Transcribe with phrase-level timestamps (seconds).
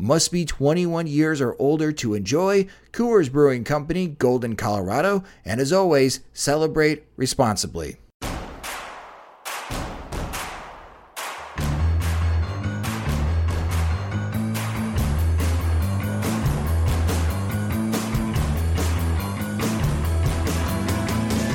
[0.00, 2.66] Must be 21 years or older to enjoy.
[2.90, 5.24] Coors Brewing Company, Golden, Colorado.
[5.44, 7.98] And as always, celebrate responsibly.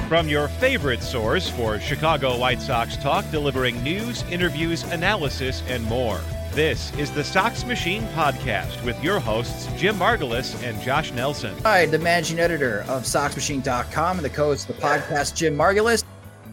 [0.07, 6.22] From your favorite source for Chicago White Sox talk, delivering news, interviews, analysis, and more.
[6.56, 11.54] This is the Sox Machine Podcast with your hosts, Jim Margalus and Josh Nelson.
[11.64, 16.06] Hi, the managing editor of SoxMachine.com and the co-host of the podcast, Jim Margalus.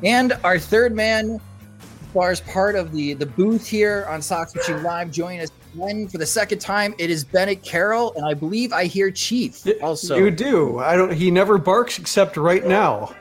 [0.02, 1.40] And our third man,
[1.80, 5.50] as far as part of the, the booth here on Sox Machine Live, joining us
[5.72, 6.96] again for the second time.
[6.98, 10.16] It is Bennett Carroll, and I believe I hear Chief also.
[10.16, 10.78] You do.
[10.80, 13.14] I don't he never barks except right now.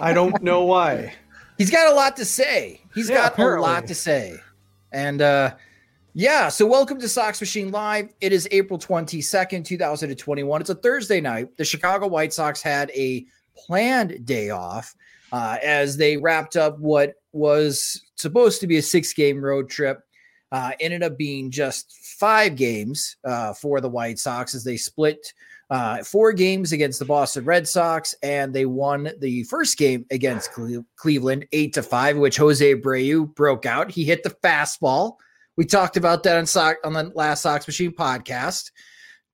[0.00, 1.14] I don't know why.
[1.58, 2.80] He's got a lot to say.
[2.94, 3.68] He's Yeah, got apparently.
[3.68, 4.36] a lot to say.
[4.92, 5.54] And uh
[6.14, 8.12] yeah, so welcome to Sox Machine Live.
[8.20, 10.60] It is April 22nd, 2021.
[10.60, 11.56] It's a Thursday night.
[11.56, 13.26] The Chicago White Sox had a
[13.56, 14.94] planned day off
[15.32, 20.00] uh, as they wrapped up what was supposed to be a six game road trip.
[20.52, 25.32] Uh, ended up being just five games uh, for the White Sox as they split
[25.70, 30.52] uh, four games against the Boston Red Sox, and they won the first game against
[30.52, 33.92] Cle- Cleveland eight to five, which Jose Abreu broke out.
[33.92, 35.14] He hit the fastball.
[35.60, 38.70] We talked about that on on the last Sox Machine podcast.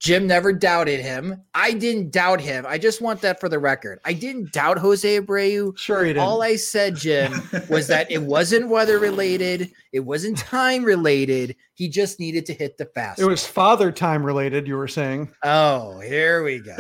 [0.00, 1.40] Jim never doubted him.
[1.54, 2.66] I didn't doubt him.
[2.66, 4.00] I just want that for the record.
[4.04, 5.78] I didn't doubt Jose Abreu.
[5.78, 6.24] Sure he didn't.
[6.24, 7.32] All I said, Jim,
[7.70, 11.54] was that it wasn't weather related, it wasn't time related.
[11.74, 13.20] He just needed to hit the fastball.
[13.20, 15.30] it was father time related, you were saying.
[15.44, 16.74] Oh, here we go.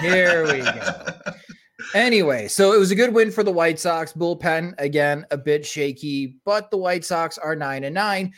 [0.00, 1.06] Here we go.
[1.92, 4.12] Anyway, so it was a good win for the White Sox.
[4.12, 8.32] Bullpen again a bit shaky, but the White Sox are nine and nine.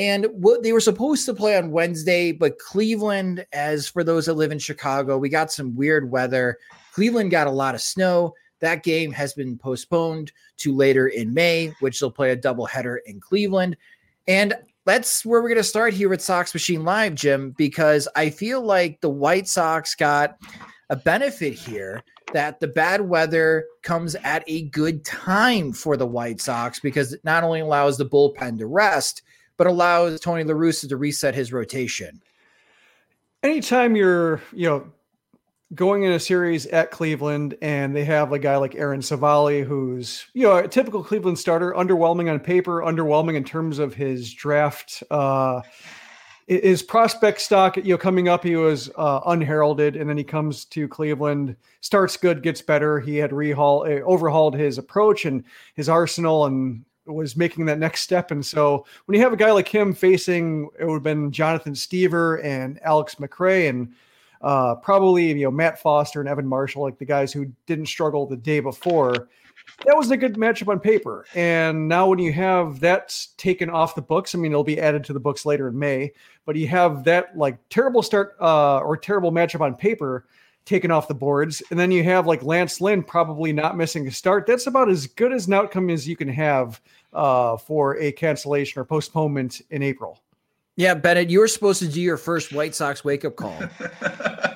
[0.00, 4.32] And what they were supposed to play on Wednesday, but Cleveland, as for those that
[4.32, 6.56] live in Chicago, we got some weird weather.
[6.94, 8.32] Cleveland got a lot of snow.
[8.60, 13.20] That game has been postponed to later in May, which they'll play a doubleheader in
[13.20, 13.76] Cleveland.
[14.26, 14.54] And
[14.86, 18.62] that's where we're going to start here with Sox Machine Live, Jim, because I feel
[18.62, 20.38] like the White Sox got
[20.88, 26.40] a benefit here that the bad weather comes at a good time for the White
[26.40, 29.20] Sox because it not only allows the bullpen to rest,
[29.60, 32.22] but allows Tony La Russa to reset his rotation.
[33.42, 34.90] Anytime you're, you know,
[35.74, 40.24] going in a series at Cleveland, and they have a guy like Aaron Civale, who's
[40.32, 45.02] you know a typical Cleveland starter, underwhelming on paper, underwhelming in terms of his draft.
[45.10, 45.60] Uh,
[46.46, 50.64] his prospect stock, you know, coming up, he was uh, unheralded, and then he comes
[50.64, 52.98] to Cleveland, starts good, gets better.
[52.98, 58.30] He had rehaul, overhauled his approach and his arsenal, and was making that next step.
[58.30, 61.74] And so, when you have a guy like him facing, it would have been Jonathan
[61.74, 63.92] Stiever and Alex McRae, and
[64.42, 68.26] uh, probably you know Matt Foster and Evan Marshall, like the guys who didn't struggle
[68.26, 69.28] the day before
[69.86, 71.26] that was a good matchup on paper.
[71.34, 75.04] And now when you have that taken off the books, I mean, it'll be added
[75.04, 76.12] to the books later in May,
[76.44, 80.26] but you have that like terrible start uh, or terrible matchup on paper
[80.64, 81.62] taken off the boards.
[81.70, 84.46] And then you have like Lance Lynn probably not missing a start.
[84.46, 86.80] That's about as good as an outcome as you can have
[87.12, 90.20] uh, for a cancellation or postponement in April.
[90.76, 93.52] Yeah, Bennett, you were supposed to do your first White Sox wake up call,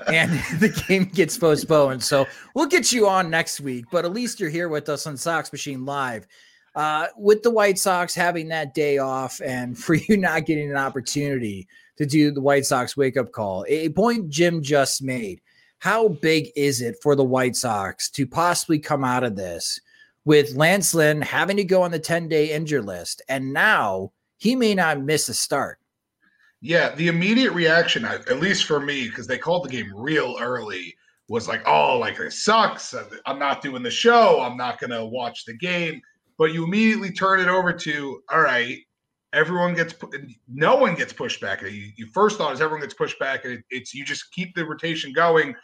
[0.06, 2.02] and the game gets postponed.
[2.02, 5.18] So we'll get you on next week, but at least you're here with us on
[5.18, 6.26] Sox Machine Live.
[6.74, 10.76] Uh, with the White Sox having that day off, and for you not getting an
[10.76, 11.68] opportunity
[11.98, 15.42] to do the White Sox wake up call, a point Jim just made.
[15.84, 19.78] How big is it for the White Sox to possibly come out of this
[20.24, 24.56] with Lance Lynn having to go on the 10 day injured list, and now he
[24.56, 25.78] may not miss a start?
[26.62, 30.96] Yeah, the immediate reaction, at least for me, because they called the game real early,
[31.28, 32.94] was like, "Oh, like this sucks.
[33.26, 34.40] I'm not doing the show.
[34.40, 36.00] I'm not gonna watch the game."
[36.38, 38.78] But you immediately turn it over to, "All right,
[39.34, 39.94] everyone gets,
[40.48, 43.64] no one gets pushed back." You, first thought is everyone gets pushed back, and it,
[43.68, 45.54] it's you just keep the rotation going.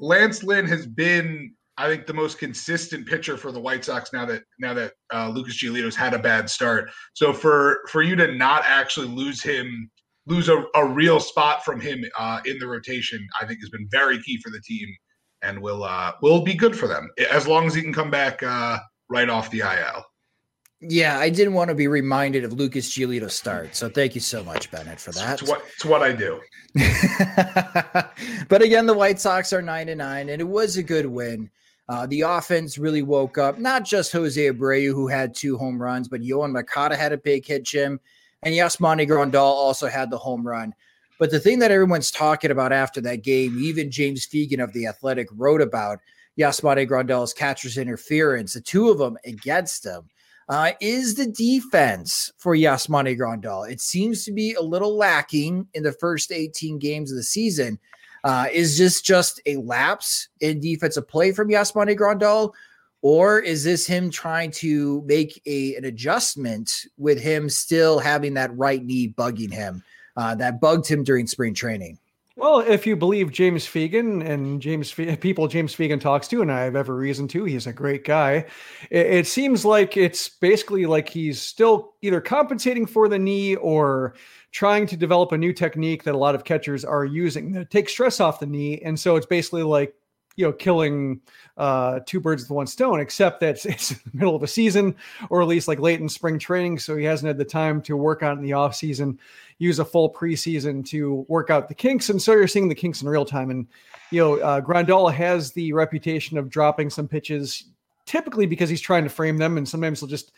[0.00, 4.24] Lance Lynn has been, I think, the most consistent pitcher for the White Sox now
[4.26, 6.90] that now that uh, Lucas Giolito's had a bad start.
[7.14, 9.90] So for for you to not actually lose him
[10.26, 13.88] lose a, a real spot from him uh, in the rotation, I think has been
[13.90, 14.88] very key for the team
[15.42, 18.42] and will uh, will be good for them as long as he can come back
[18.42, 18.78] uh,
[19.10, 20.04] right off the IL.
[20.82, 23.76] Yeah, I didn't want to be reminded of Lucas Giolito start.
[23.76, 25.40] So thank you so much, Bennett, for that.
[25.40, 26.40] It's what, it's what I do.
[28.48, 31.50] but again, the White Sox are nine and nine, and it was a good win.
[31.90, 33.58] Uh, the offense really woke up.
[33.58, 37.44] Not just Jose Abreu, who had two home runs, but Yoan Moncada had a big
[37.44, 38.00] hit, Jim.
[38.42, 40.72] And Yasmani Grandal also had the home run.
[41.18, 44.86] But the thing that everyone's talking about after that game, even James Fegan of The
[44.86, 45.98] Athletic wrote about
[46.38, 50.08] Yasmani Grandal's catcher's interference, the two of them against him,
[50.50, 53.70] uh, is the defense for Yasmani Grandal.
[53.70, 57.78] It seems to be a little lacking in the first 18 games of the season.
[58.24, 62.52] Uh, is this just a lapse in defensive play from Yasmani Grandal?
[63.00, 68.54] Or is this him trying to make a, an adjustment with him still having that
[68.56, 69.84] right knee bugging him
[70.16, 71.96] uh, that bugged him during spring training?
[72.40, 76.62] Well, if you believe James Fegan and James people James Fegan talks to, and I
[76.62, 78.46] have every reason to, he's a great guy.
[78.88, 84.14] It, it seems like it's basically like he's still either compensating for the knee or
[84.52, 87.92] trying to develop a new technique that a lot of catchers are using that takes
[87.92, 88.80] stress off the knee.
[88.82, 89.94] And so it's basically like
[90.36, 91.20] you know killing
[91.58, 94.96] uh, two birds with one stone, except that it's, it's, the middle of a season,
[95.28, 97.98] or at least like late in spring training, so he hasn't had the time to
[97.98, 99.18] work on it in the off season,
[99.60, 103.02] use a full preseason to work out the kinks, and so you're seeing the kinks
[103.02, 103.50] in real time.
[103.50, 103.68] And
[104.10, 107.66] you know, uh, Grandal has the reputation of dropping some pitches,
[108.06, 110.32] typically because he's trying to frame them, and sometimes he'll just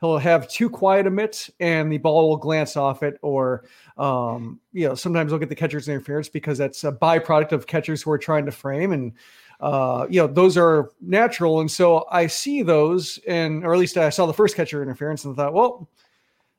[0.00, 3.64] he'll have too quiet a mitt and the ball will glance off it or
[3.96, 8.02] um, you know sometimes he'll get the catcher's interference because that's a byproduct of catchers
[8.02, 9.12] who are trying to frame and
[9.60, 13.96] uh, you know those are natural and so i see those and or at least
[13.96, 15.88] i saw the first catcher interference and thought well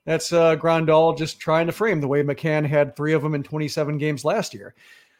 [0.07, 3.43] that's uh, Grandal just trying to frame the way mccann had three of them in
[3.43, 4.73] 27 games last year.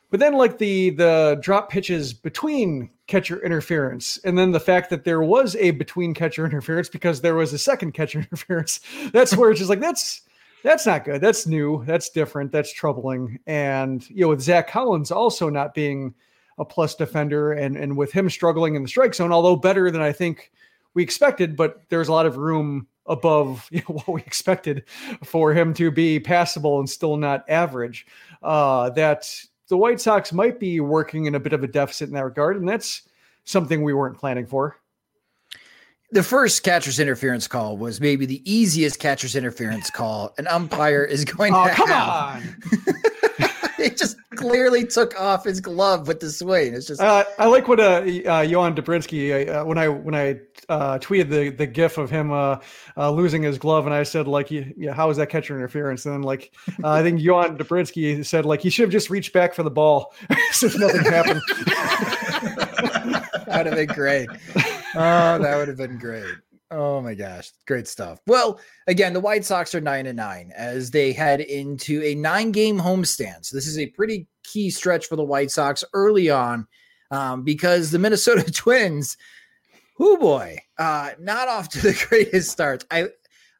[0.09, 5.03] But then like the the drop pitches between catcher interference and then the fact that
[5.03, 8.79] there was a between catcher interference because there was a second catcher interference
[9.11, 10.21] that's where it's just like that's
[10.63, 11.19] that's not good.
[11.19, 11.83] That's new.
[11.85, 12.53] That's different.
[12.53, 13.39] That's troubling.
[13.45, 16.15] And you know with zack collins also not being
[16.57, 20.01] a plus defender and and with him struggling in the strike zone although better than
[20.01, 20.51] i think
[20.95, 24.83] we expected but there's a lot of room above you know, what we expected
[25.23, 28.05] for him to be passable and still not average
[28.43, 29.29] uh, that
[29.67, 32.57] the White Sox might be working in a bit of a deficit in that regard,
[32.57, 33.03] and that's
[33.43, 34.77] something we weren't planning for.
[36.11, 41.25] The first catcher's interference call was maybe the easiest catcher's interference call an umpire is
[41.25, 42.07] going oh, to come have.
[42.07, 42.55] on.
[43.77, 46.73] it just clearly took off his glove with the swing.
[46.73, 50.39] It's just uh, I like what uh, uh Johan Dobrinsky uh, when I when I
[50.69, 52.59] uh, tweeted the the gif of him uh,
[52.95, 56.15] uh, losing his glove and I said like yeah how is that catcher interference and
[56.15, 56.53] then like
[56.83, 59.71] uh, I think Johan Dobrinsky said like he should have just reached back for the
[59.71, 60.13] ball
[60.51, 61.41] so nothing happened.
[63.47, 64.29] That'd have been great.
[64.95, 66.25] Oh, that would have been great.
[66.69, 68.19] Oh my gosh, great stuff.
[68.27, 72.77] Well, again, the White Sox are nine and nine as they head into a nine-game
[72.77, 73.45] homestand.
[73.45, 76.67] So this is a pretty key stretch for the White Sox early on,
[77.09, 79.15] um, because the Minnesota Twins,
[79.95, 82.85] who boy, uh, not off to the greatest starts.
[82.91, 83.07] I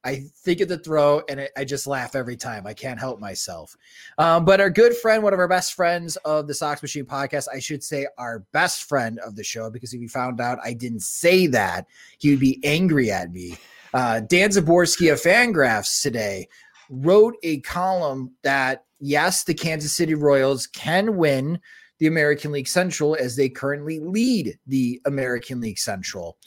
[0.04, 2.66] I think of the throw and it, I just laugh every time.
[2.66, 3.75] I can't help myself.
[4.18, 7.48] Um, but our good friend, one of our best friends of the Sox Machine podcast,
[7.54, 10.74] I should say our best friend of the show, because if he found out I
[10.74, 11.88] didn't say that,
[12.20, 13.58] he would be angry at me.
[13.94, 16.48] Uh, Dan Szymborski of Fangraphs today
[16.89, 21.60] wrote a column that, yes, the Kansas City Royals can win
[22.00, 26.38] the American League Central as they currently lead the American League Central.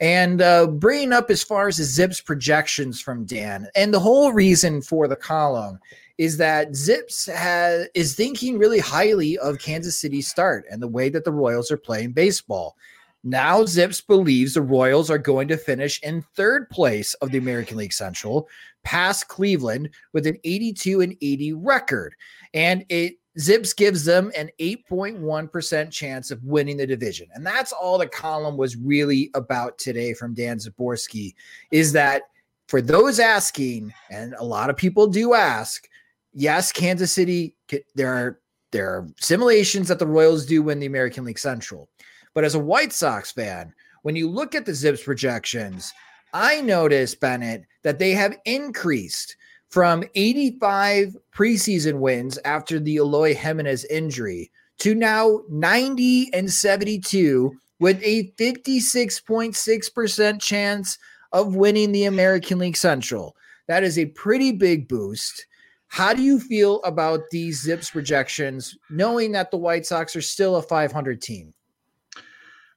[0.00, 4.32] And uh, bringing up as far as the Zips projections from Dan, and the whole
[4.32, 5.80] reason for the column
[6.18, 11.08] is that Zips has is thinking really highly of Kansas City's start and the way
[11.08, 12.76] that the Royals are playing baseball.
[13.24, 17.76] Now Zips believes the Royals are going to finish in third place of the American
[17.76, 18.48] League Central,
[18.84, 22.14] past Cleveland with an 82 and 80 record.
[22.54, 27.28] And it Zips gives them an 8.1% chance of winning the division.
[27.34, 31.34] And that's all the column was really about today from Dan Szymborski
[31.70, 32.22] is that
[32.66, 35.88] for those asking, and a lot of people do ask,
[36.32, 37.54] yes, Kansas City,
[37.94, 38.40] there are
[38.70, 41.88] there are simulations that the Royals do win the American League Central.
[42.34, 45.92] But as a White Sox fan, when you look at the Zips projections,
[46.34, 49.36] I notice, Bennett, that they have increased
[49.70, 58.00] from 85 preseason wins after the Eloy Jimenez injury to now 90 and 72 with
[58.02, 60.98] a 56.6% chance
[61.32, 63.36] of winning the American League Central.
[63.66, 65.46] That is a pretty big boost.
[65.88, 70.56] How do you feel about these Zips projections, knowing that the White Sox are still
[70.56, 71.52] a 500 team?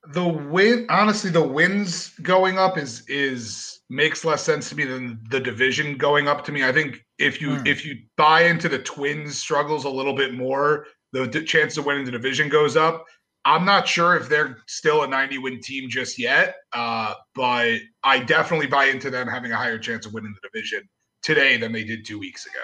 [0.10, 5.20] The win, honestly, the wins going up is is makes less sense to me than
[5.29, 6.63] the division going up to me.
[6.63, 7.67] I think if you hmm.
[7.67, 11.86] if you buy into the Twins struggles a little bit more, the d- chance of
[11.86, 13.05] winning the division goes up.
[13.43, 18.20] I'm not sure if they're still a 90 win team just yet, uh, but I
[18.20, 20.88] definitely buy into them having a higher chance of winning the division
[21.24, 22.60] today than they did two weeks ago.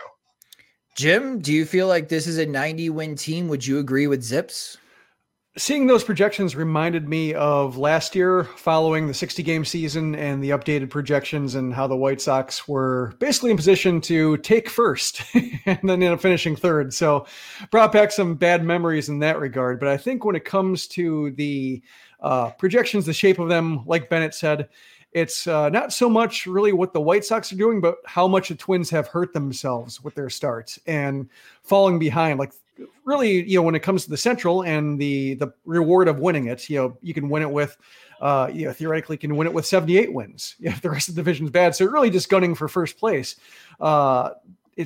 [0.96, 3.48] Jim, do you feel like this is a 90 win team?
[3.48, 4.78] Would you agree with Zips?
[5.58, 10.52] Seeing those projections reminded me of last year following the 60 game season and the
[10.52, 15.24] updated projections and how the White Sox were basically in position to take first
[15.66, 16.94] and then end up finishing third.
[16.94, 17.26] So
[17.72, 19.80] brought back some bad memories in that regard.
[19.80, 21.82] But I think when it comes to the
[22.20, 24.70] uh, projections, the shape of them, like Bennett said,
[25.12, 28.50] it's uh, not so much really what the White Sox are doing, but how much
[28.50, 31.28] the Twins have hurt themselves with their starts and
[31.64, 32.38] falling behind.
[32.38, 32.54] Like
[33.04, 36.48] really, you know, when it comes to the Central and the the reward of winning
[36.48, 37.78] it, you know, you can win it with,
[38.22, 41.22] uh, you know, theoretically can win it with 78 wins if the rest of the
[41.22, 41.76] division's bad.
[41.76, 43.36] So really just gunning for first place,
[43.80, 44.32] uh,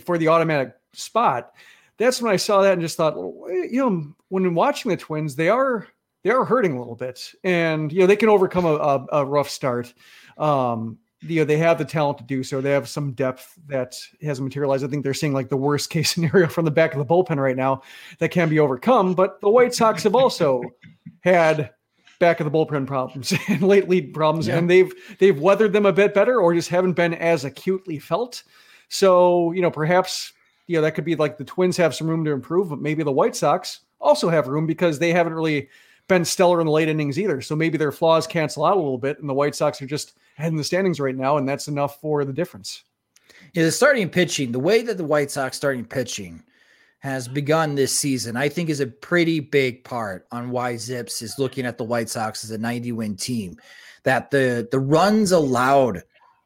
[0.06, 1.54] for the automatic spot.
[1.98, 5.50] That's when I saw that and just thought, you know, when watching the Twins, they
[5.50, 5.88] are
[6.24, 9.26] they are hurting a little bit, and you know they can overcome a, a, a
[9.26, 9.94] rough start.
[10.38, 12.62] Um, you know they have the talent to do so.
[12.62, 14.84] They have some depth that hasn't materialized.
[14.84, 17.38] I think they're seeing like the worst case scenario from the back of the bullpen
[17.38, 17.82] right now
[18.20, 19.14] that can be overcome.
[19.14, 20.62] But the White Sox have also
[21.22, 21.72] had
[22.20, 24.58] back of the bullpen problems and late lead problems, yeah.
[24.58, 28.44] and they've they've weathered them a bit better, or just haven't been as acutely felt.
[28.90, 30.34] So you know perhaps
[30.68, 33.04] you know that could be like the Twins have some room to improve, but maybe
[33.04, 35.70] the White Sox also have room because they haven't really
[36.12, 37.40] been stellar in the late innings either.
[37.40, 40.18] So maybe their flaws cancel out a little bit, and the White Sox are just
[40.36, 42.84] head in the standings right now, and that's enough for the difference.
[43.54, 46.44] Yeah, the starting pitching, the way that the White Sox starting pitching
[47.00, 51.40] has begun this season, I think is a pretty big part on why Zips is
[51.40, 53.58] looking at the White Sox as a 90 win team.
[54.04, 56.04] That the the runs allowed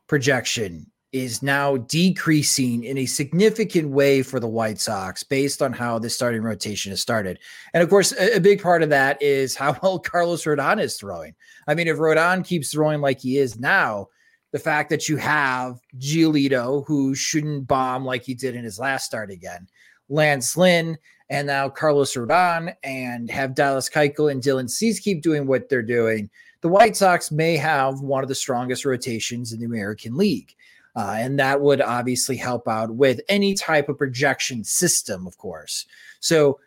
[0.08, 5.98] projection is now decreasing in a significant way for the White Sox based on how
[5.98, 7.40] the starting rotation has started.
[7.74, 10.98] And of course, a, a, big part of that is how well Carlos Rodon is
[10.98, 11.34] throwing.
[11.70, 14.10] I mean, if Rodon keeps throwing like he is now,
[14.52, 19.06] the fact that you have Giolito, who shouldn't bomb like he did in his last
[19.06, 19.70] start again,
[20.10, 20.98] Lance Lynn,
[21.30, 25.82] and now Carlos Rodon, and have Dallas Keuchel and Dylan Cease keep doing what they're
[25.82, 26.30] doing,
[26.60, 30.56] the White Sox may have one of the strongest rotations in the American League.
[30.96, 35.86] Uh, and that would obviously help out with any type of projection system, of course.
[36.20, 36.60] So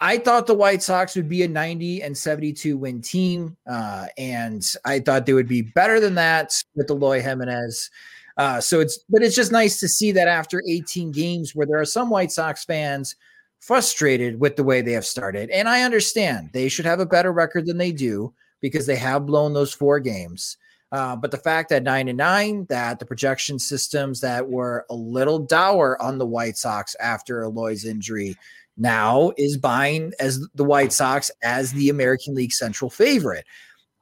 [0.00, 3.56] I thought the White Sox would be a 90 and 72 win team.
[3.70, 7.90] Uh, and I thought they would be better than that with Eloy Jimenez.
[8.36, 11.80] Uh, so it's, but it's just nice to see that after 18 games where there
[11.80, 13.16] are some White Sox fans
[13.60, 15.48] frustrated with the way they have started.
[15.50, 18.34] And I understand they should have a better record than they do.
[18.60, 20.56] because they have blown those four games.
[20.96, 24.94] Uh, but the fact that nine and nine, that the projection systems that were a
[24.94, 28.34] little dour on the White Sox after Eloy's injury
[28.78, 33.44] now is buying as the White Sox as the American League Central favorite.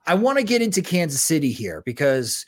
[0.06, 2.46] I want to get into Kansas City here because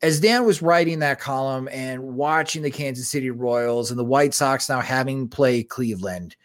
[0.00, 4.32] as Dan was writing that column and watching the Kansas City Royals and the White
[4.32, 6.36] Sox now having played Cleveland,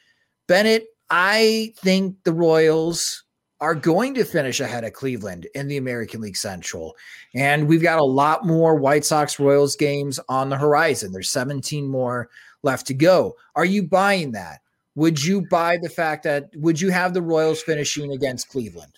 [0.49, 3.23] Bennett, I think the Royals
[3.61, 6.95] are going to finish ahead of Cleveland in the American League Central.
[7.35, 11.11] And we've got a lot more White Sox Royals games on the horizon.
[11.11, 12.29] There's 17 more
[12.63, 13.35] left to go.
[13.55, 14.61] Are you buying that?
[14.95, 18.93] Would you buy the fact that would you have the Royals finishing against Cleveland?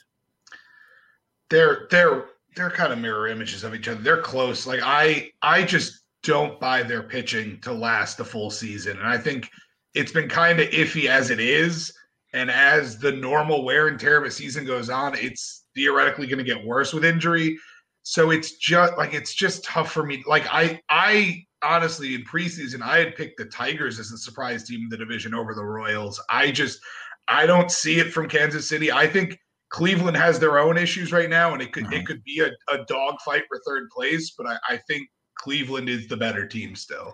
[1.50, 2.26] They're they're
[2.56, 4.02] they're kind of mirror images of each other.
[4.02, 4.66] They're close.
[4.66, 8.98] Like I I just don't buy their pitching to last the full season.
[8.98, 9.50] And I think
[9.94, 11.94] it's been kind of iffy as it is.
[12.34, 16.38] And as the normal wear and tear of a season goes on, it's theoretically going
[16.38, 17.58] to get worse with injury.
[18.04, 20.24] So it's just like it's just tough for me.
[20.26, 24.82] Like I I honestly in preseason I had picked the Tigers as the surprise team
[24.84, 26.22] in the division over the Royals.
[26.30, 26.80] I just
[27.28, 28.92] I don't see it from Kansas City.
[28.92, 29.38] I think
[29.70, 32.04] Cleveland has their own issues right now, and it could it uh-huh.
[32.06, 34.34] could be a, a dogfight for third place.
[34.38, 37.14] But I, I think Cleveland is the better team still.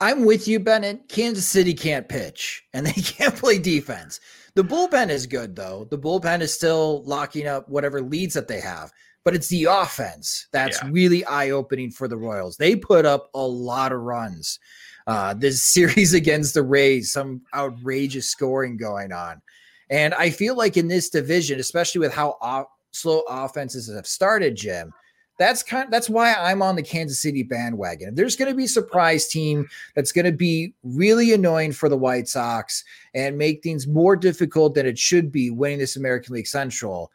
[0.00, 1.08] I'm with you, Bennett.
[1.08, 4.20] Kansas City can't pitch and they can't play defense.
[4.54, 5.86] The bullpen is good, though.
[5.90, 8.92] The bullpen is still locking up whatever leads that they have,
[9.24, 10.90] but it's the offense that's yeah.
[10.92, 12.56] really eye opening for the Royals.
[12.56, 14.58] They put up a lot of runs.
[15.06, 19.40] Uh, this series against the Rays, some outrageous scoring going on.
[19.90, 24.56] And I feel like in this division, especially with how off, slow offenses have started,
[24.56, 24.92] Jim,
[25.42, 28.10] that's kind of, that's why I'm on the Kansas City bandwagon.
[28.10, 31.88] If there's going to be a surprise team that's going to be really annoying for
[31.88, 32.84] the White Sox
[33.14, 37.10] and make things more difficult than it should be winning this American League Central,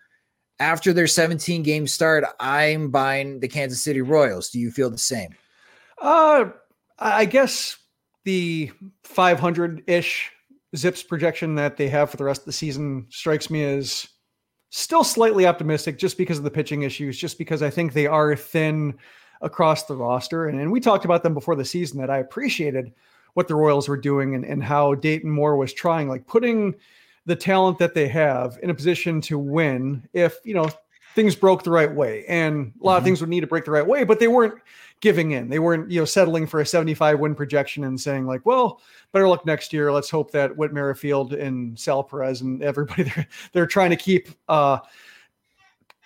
[0.59, 4.49] after their 17 game start, I'm buying the Kansas City Royals.
[4.49, 5.35] Do you feel the same?
[5.99, 6.45] Uh,
[6.99, 7.77] I guess
[8.25, 8.71] the
[9.03, 10.31] 500 ish
[10.75, 14.07] Zips projection that they have for the rest of the season strikes me as
[14.69, 18.35] still slightly optimistic just because of the pitching issues, just because I think they are
[18.35, 18.97] thin
[19.41, 20.47] across the roster.
[20.47, 22.91] And, and we talked about them before the season that I appreciated
[23.33, 26.75] what the Royals were doing and, and how Dayton Moore was trying, like putting
[27.25, 30.69] the talent that they have in a position to win if, you know,
[31.17, 32.23] things broke the right way.
[32.27, 32.97] And a lot mm-hmm.
[32.99, 34.53] of things would need to break the right way, but they weren't
[35.01, 35.49] giving in.
[35.49, 38.81] They weren't, you know, settling for a 75 win projection and saying like, well,
[39.13, 39.91] better luck next year.
[39.91, 44.29] Let's hope that Whit Merrifield and Sal Perez and everybody they're they're trying to keep
[44.47, 44.77] uh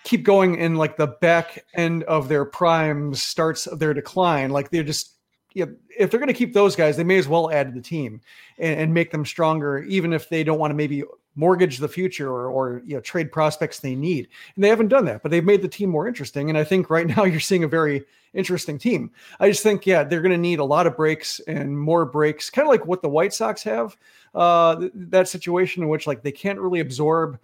[0.02, 4.48] keep going in like the back end of their prime starts of their decline.
[4.48, 5.18] Like they're just
[5.52, 7.74] you know, if they're going to keep those guys, they may as well add to
[7.74, 8.22] the team
[8.58, 12.30] and, and make them stronger, even if they don't want to maybe mortgage the future
[12.30, 14.28] or, or you know trade prospects they need.
[14.54, 16.48] And they haven't done that but they've made the team more interesting.
[16.48, 19.10] And i think right now you're seeing a very interesting team.
[19.40, 22.50] I just think yeah they're going to need a lot of breaks and more breaks
[22.50, 23.96] kind of like what the white sox have
[24.34, 27.38] uh th- that situation in which like they can't really absorb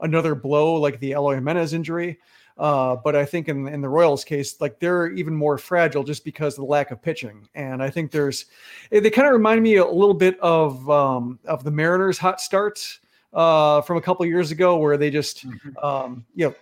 [0.00, 2.18] another blow like the eloy jimenez injury.
[2.58, 6.24] Uh, but I think in, in the Royals case, like they're even more fragile just
[6.24, 7.48] because of the lack of pitching.
[7.54, 8.46] And I think there's,
[8.90, 13.00] they kind of remind me a little bit of um, of the Mariners' hot starts
[13.32, 15.84] uh, from a couple years ago where they just, mm-hmm.
[15.84, 16.54] um, you know,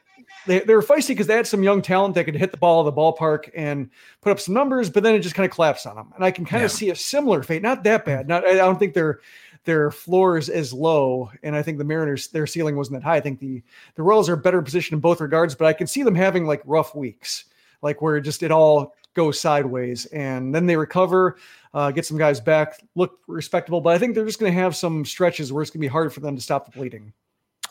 [0.47, 2.81] they, they were feisty because they had some young talent that could hit the ball
[2.81, 3.91] of the ballpark and
[4.23, 6.13] put up some numbers, but then it just kind of collapsed on them.
[6.15, 6.67] And I can kind yeah.
[6.67, 8.29] of see a similar fate, not that bad.
[8.29, 9.21] Not, I don't think their
[9.65, 13.17] their floor is as low, and I think the Mariners their ceiling wasn't that high.
[13.17, 13.63] I think the
[13.95, 16.47] the Royals are a better positioned in both regards, but I can see them having
[16.47, 17.45] like rough weeks,
[17.83, 21.37] like where just it all goes sideways, and then they recover
[21.73, 23.81] uh, get some guys back, look respectable.
[23.81, 25.89] But I think they're just going to have some stretches where it's going to be
[25.89, 27.13] hard for them to stop the bleeding.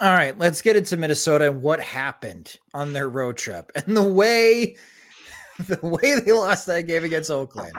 [0.02, 4.04] All right, let's get into Minnesota and what happened on their road trip and the
[4.04, 4.78] way
[5.67, 7.73] the way they lost that game against Oakland.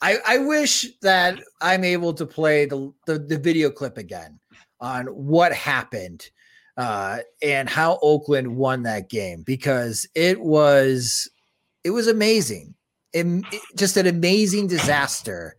[0.00, 4.40] I, I wish that I'm able to play the, the, the video clip again
[4.80, 6.28] on what happened
[6.76, 11.30] uh, and how Oakland won that game because it was
[11.84, 12.74] it was amazing
[13.76, 15.56] just an amazing disaster.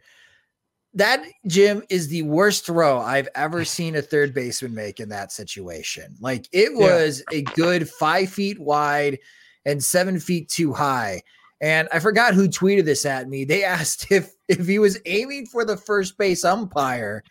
[0.95, 5.31] That Jim is the worst throw I've ever seen a third baseman make in that
[5.31, 6.15] situation.
[6.19, 7.39] Like it was yeah.
[7.39, 9.17] a good five feet wide
[9.65, 11.23] and seven feet too high.
[11.61, 13.45] And I forgot who tweeted this at me.
[13.45, 17.23] They asked if if he was aiming for the first base umpire,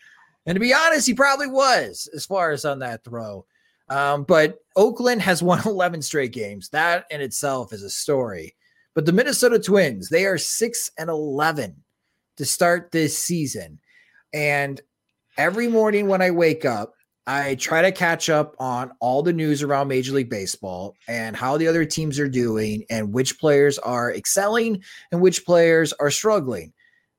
[0.45, 3.45] and to be honest, he probably was as far as on that throw.
[3.89, 6.69] Um, but Oakland has won 11 straight games.
[6.69, 8.55] That in itself is a story.
[8.95, 11.75] But the Minnesota Twins, they are 6 and 11
[12.37, 13.79] to start this season.
[14.33, 14.81] And
[15.37, 16.93] every morning when I wake up,
[17.25, 21.57] I try to catch up on all the news around Major League Baseball and how
[21.57, 26.73] the other teams are doing and which players are excelling and which players are struggling.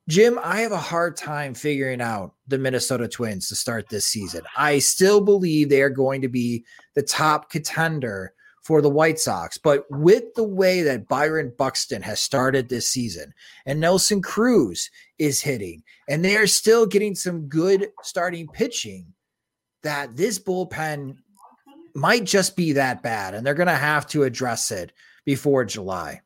[0.06, 4.42] Jim, I have a hard time figuring out the Minnesota Twins to start this season.
[4.54, 8.34] I still believe they are going to be the top contender
[8.64, 13.34] for the White Sox, but with the way that Byron Buxton has started this season
[13.66, 19.12] and Nelson Cruz is hitting, and they are still getting some good starting pitching
[19.82, 21.16] that this bullpen
[21.94, 24.92] might just be that bad, and they're going to have to address it
[25.24, 26.22] before July.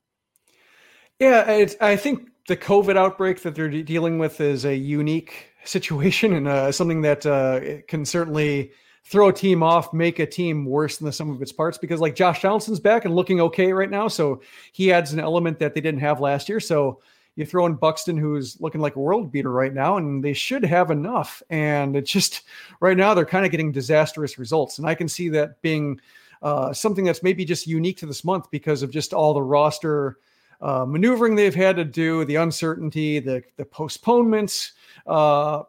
[1.18, 6.32] Yeah, I think the COVID outbreak that they're de- dealing with is a unique situation
[6.32, 8.70] and uh, something that uh, can certainly
[9.04, 11.78] throw a team off, make a team worse than the sum of its parts.
[11.78, 14.40] Because like Josh Donaldson's back and looking okay right now, so
[14.72, 16.60] he adds an element that they didn't have last year.
[16.60, 17.00] So
[17.38, 20.64] you throw in Buxton, who's looking like a world beater right now, and they should
[20.64, 21.40] have enough.
[21.50, 22.42] And it's just
[22.80, 26.00] right now they're kind of getting disastrous results, and I can see that being
[26.42, 30.18] uh, something that's maybe just unique to this month because of just all the roster
[30.60, 34.72] uh, maneuvering they've had to do, the uncertainty, the the postponements.
[35.06, 35.62] Uh,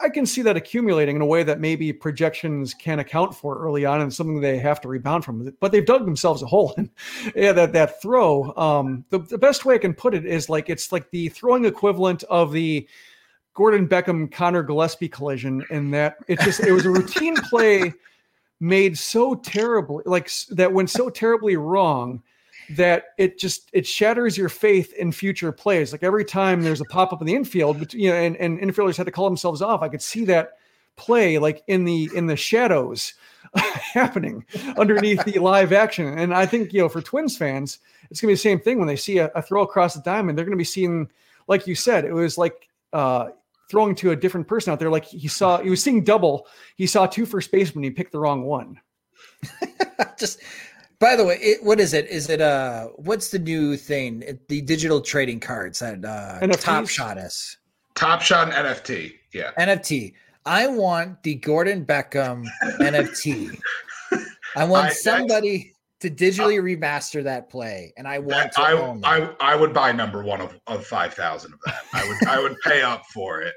[0.00, 3.84] I can see that accumulating in a way that maybe projections can account for early
[3.84, 5.54] on, and something they have to rebound from.
[5.60, 6.74] But they've dug themselves a hole.
[6.76, 6.90] And
[7.36, 8.54] yeah, that that throw.
[8.56, 11.64] Um, the the best way I can put it is like it's like the throwing
[11.64, 12.88] equivalent of the
[13.54, 17.92] Gordon Beckham Conor Gillaspie collision, in that it just it was a routine play
[18.60, 22.22] made so terribly, like that went so terribly wrong
[22.70, 25.92] that it just it shatters your faith in future plays.
[25.92, 28.96] Like every time there's a pop up in the infield, you know, and, and infielders
[28.96, 29.82] had to call themselves off.
[29.82, 30.52] I could see that
[30.96, 33.14] play like in the in the shadows
[33.54, 34.44] happening
[34.76, 36.06] underneath the live action.
[36.18, 37.78] And I think you know for Twins fans,
[38.10, 40.36] it's gonna be the same thing when they see a, a throw across the diamond.
[40.36, 41.08] They're gonna be seeing,
[41.46, 43.28] like you said, it was like uh,
[43.70, 44.90] throwing to a different person out there.
[44.90, 46.46] Like he saw, he was seeing double.
[46.76, 47.84] He saw two first basemen.
[47.84, 48.80] He picked the wrong one.
[50.18, 50.40] Just
[51.00, 52.06] by the way, it, what is it?
[52.08, 54.22] Is it uh what's the new thing?
[54.22, 56.60] It, the digital trading cards that uh NFTs?
[56.60, 57.56] Top Shot is.
[57.94, 59.12] Top Shot NFT.
[59.32, 59.52] Yeah.
[59.58, 60.14] NFT.
[60.44, 62.46] I want the Gordon Beckham
[62.80, 63.60] NFT.
[64.56, 69.04] I want I, somebody to digitally remaster that play, and I want to I, own
[69.04, 71.82] I, I would buy number one of, of five thousand of that.
[71.92, 73.54] I would I would pay up for it.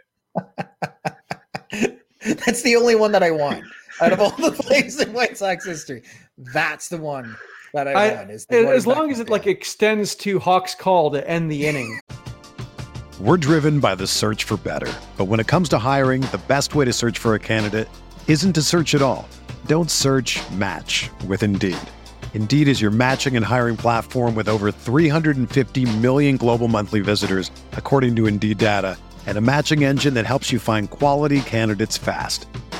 [2.23, 3.63] That's the only one that I want
[3.99, 6.04] out of all the plays in White Sox history.
[6.38, 7.36] That's the one
[7.73, 8.32] that I, I want.
[8.32, 11.99] Is as long as it like extends to Hawk's call to end the inning.
[13.19, 16.73] We're driven by the search for better, but when it comes to hiring, the best
[16.73, 17.88] way to search for a candidate
[18.27, 19.27] isn't to search at all.
[19.67, 20.39] Don't search.
[20.54, 21.77] Match with Indeed.
[22.34, 28.15] Indeed is your matching and hiring platform with over 350 million global monthly visitors, according
[28.15, 32.47] to Indeed data, and a matching engine that helps you find quality candidates fast.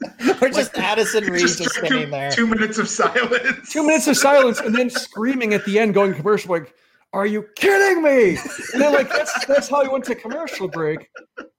[0.42, 2.30] or just like, Addison Reed just, just standing two, there.
[2.30, 3.72] Two minutes of silence.
[3.72, 6.74] Two minutes of silence, and then screaming at the end, going commercial like,
[7.12, 8.38] "Are you kidding me?"
[8.72, 11.08] And then like that's that's how he went to commercial break.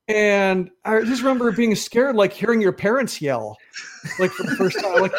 [0.07, 3.57] And I just remember being scared, like hearing your parents yell,
[4.19, 5.11] like for the first time, like,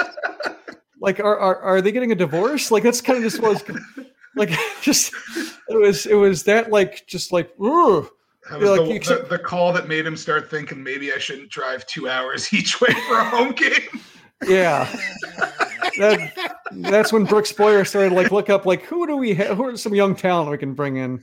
[1.00, 2.70] like are are, are they getting a divorce?
[2.70, 3.62] Like that's kind of just was,
[4.34, 4.50] like
[4.82, 5.12] just
[5.68, 8.08] it was it was that like just like ooh
[8.48, 11.50] that was like, the, the, the, call that made him start thinking maybe I shouldn't
[11.50, 14.00] drive two hours each way for a home game.
[14.46, 14.88] Yeah.
[15.98, 19.66] that, that's when Brooks Boyer started like look up like who do we have who
[19.66, 21.22] are some young talent we can bring in.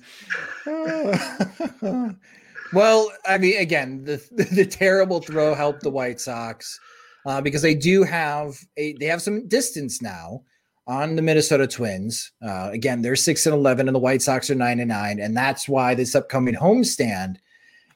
[2.74, 4.22] well, I mean, again, the
[4.54, 6.80] the terrible throw helped the White Sox
[7.26, 10.42] uh, because they do have a they have some distance now
[10.88, 12.32] on the Minnesota Twins.
[12.42, 15.36] Uh, again, they're six and eleven, and the White Sox are nine and nine, and
[15.36, 17.36] that's why this upcoming homestand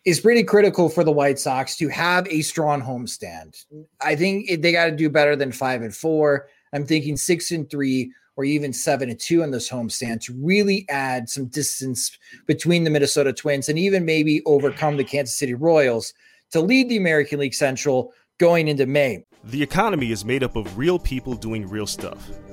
[0.03, 3.65] is pretty critical for the White Sox to have a strong homestand.
[4.01, 6.47] I think they got to do better than five and four.
[6.73, 10.85] I'm thinking six and three or even seven and two in this homestand to really
[10.89, 16.13] add some distance between the Minnesota Twins and even maybe overcome the Kansas City Royals
[16.51, 19.23] to lead the American League Central going into May.
[19.43, 22.29] The economy is made up of real people doing real stuff,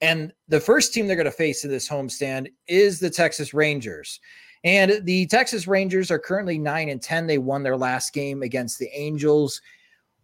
[0.00, 4.20] And the first team they're going to face in this homestand is the Texas Rangers.
[4.64, 7.26] And the Texas Rangers are currently 9 and 10.
[7.26, 9.60] They won their last game against the Angels.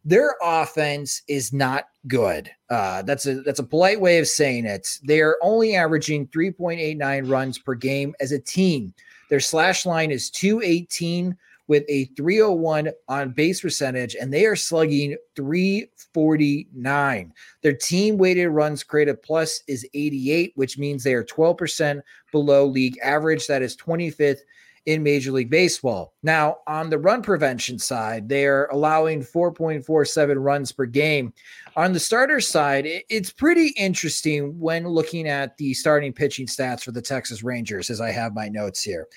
[0.04, 2.50] Their offense is not good.
[2.70, 4.86] Uh, that's a that's a polite way of saying it.
[5.02, 8.94] They are only averaging 3.89 runs per game as a team.
[9.30, 11.36] Their slash line is 218
[11.68, 17.32] with a 301 on base percentage, and they are slugging 349.
[17.62, 22.00] Their team weighted runs created plus is 88, which means they are 12%
[22.32, 23.46] below league average.
[23.46, 24.40] That is 25th
[24.86, 26.14] in Major League Baseball.
[26.22, 31.32] Now, on the run prevention side, they're allowing 4.47 runs per game.
[31.74, 36.92] On the starter side, it's pretty interesting when looking at the starting pitching stats for
[36.92, 39.08] the Texas Rangers, as I have my notes here.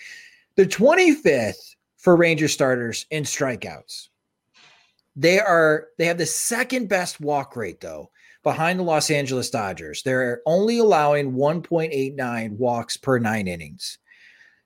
[0.56, 4.08] The 25th for Ranger starters in strikeouts.
[5.16, 8.10] They are they have the second best walk rate though
[8.42, 10.02] behind the Los Angeles Dodgers.
[10.02, 13.98] They're only allowing 1.89 walks per 9 innings.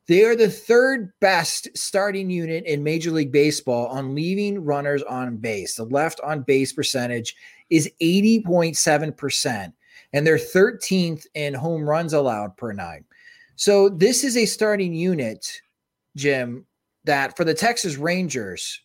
[0.07, 5.37] They are the third best starting unit in Major League Baseball on leaving runners on
[5.37, 5.75] base.
[5.75, 7.35] The left on base percentage
[7.69, 9.73] is 80.7%,
[10.11, 13.05] and they're 13th in home runs allowed per nine.
[13.55, 15.61] So, this is a starting unit,
[16.15, 16.65] Jim,
[17.05, 18.81] that for the Texas Rangers,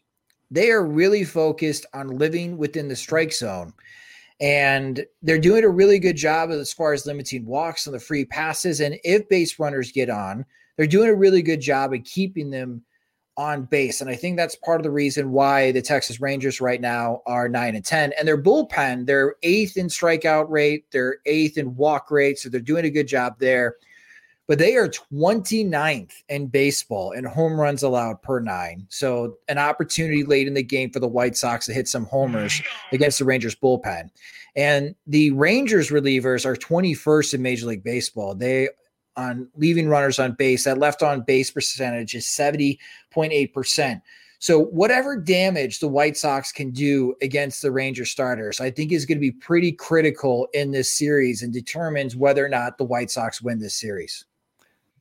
[0.50, 3.72] they are really focused on living within the strike zone.
[4.40, 8.24] And they're doing a really good job as far as limiting walks and the free
[8.24, 8.80] passes.
[8.80, 10.44] And if base runners get on,
[10.76, 12.82] they're doing a really good job of keeping them
[13.36, 14.00] on base.
[14.00, 17.48] And I think that's part of the reason why the Texas Rangers right now are
[17.48, 18.12] nine and 10.
[18.18, 22.38] And their bullpen, they're eighth in strikeout rate, they're eighth in walk rate.
[22.38, 23.76] So they're doing a good job there
[24.48, 28.86] but they are 29th in baseball in home runs allowed per nine.
[28.88, 32.60] So, an opportunity late in the game for the White Sox to hit some homers
[32.92, 34.08] against the Rangers bullpen.
[34.56, 38.34] And the Rangers relievers are 21st in Major League Baseball.
[38.34, 38.70] They
[39.18, 44.00] on leaving runners on base, that left on base percentage is 70.8%.
[44.38, 49.04] So, whatever damage the White Sox can do against the Ranger starters, I think is
[49.04, 53.10] going to be pretty critical in this series and determines whether or not the White
[53.10, 54.24] Sox win this series.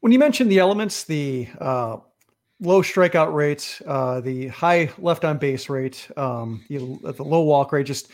[0.01, 1.97] When you mentioned the elements, the uh,
[2.59, 7.71] low strikeout rate, uh, the high left on base rate, um, the, the low walk
[7.71, 8.11] rate, just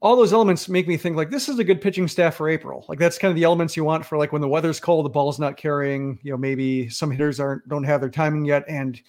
[0.00, 2.84] all those elements make me think like this is a good pitching staff for April.
[2.88, 5.10] Like that's kind of the elements you want for like when the weather's cold, the
[5.10, 6.18] ball's not carrying.
[6.22, 9.00] You know, maybe some hitters aren't don't have their timing yet, and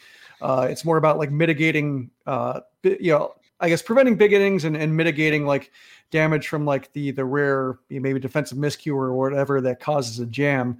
[0.41, 2.09] uh, it's more about like mitigating.
[2.25, 5.71] Uh, you know, I guess preventing big innings and, and mitigating like
[6.11, 10.79] damage from like the the rare maybe defensive miscue or whatever that causes a jam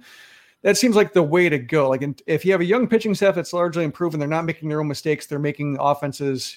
[0.66, 1.88] that seems like the way to go.
[1.88, 4.68] Like if you have a young pitching staff that's largely improved and they're not making
[4.68, 6.56] their own mistakes, they're making offenses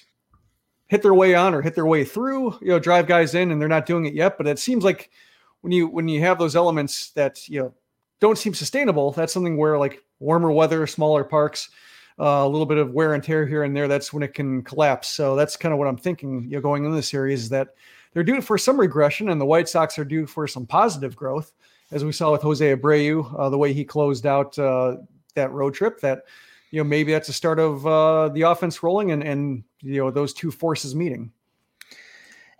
[0.88, 3.60] hit their way on or hit their way through, you know, drive guys in and
[3.60, 4.36] they're not doing it yet.
[4.36, 5.12] But it seems like
[5.60, 7.72] when you when you have those elements that you know
[8.18, 11.70] don't seem sustainable, that's something where like warmer weather, smaller parks,
[12.18, 14.64] uh, a little bit of wear and tear here and there, that's when it can
[14.64, 15.06] collapse.
[15.06, 17.76] So that's kind of what I'm thinking, you know, going in the series that
[18.12, 21.52] they're due for some regression and the White Sox are due for some positive growth
[21.90, 24.96] as we saw with Jose Abreu, uh, the way he closed out uh,
[25.34, 26.22] that road trip, that
[26.70, 30.10] you know maybe that's the start of uh, the offense rolling and and you know
[30.10, 31.32] those two forces meeting.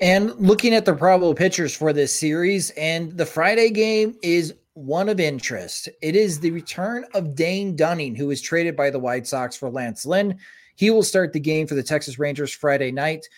[0.00, 5.10] And looking at the probable pitchers for this series, and the Friday game is one
[5.10, 5.90] of interest.
[6.00, 9.68] It is the return of Dane Dunning, who was traded by the White Sox for
[9.68, 10.38] Lance Lynn.
[10.74, 13.28] He will start the game for the Texas Rangers Friday night.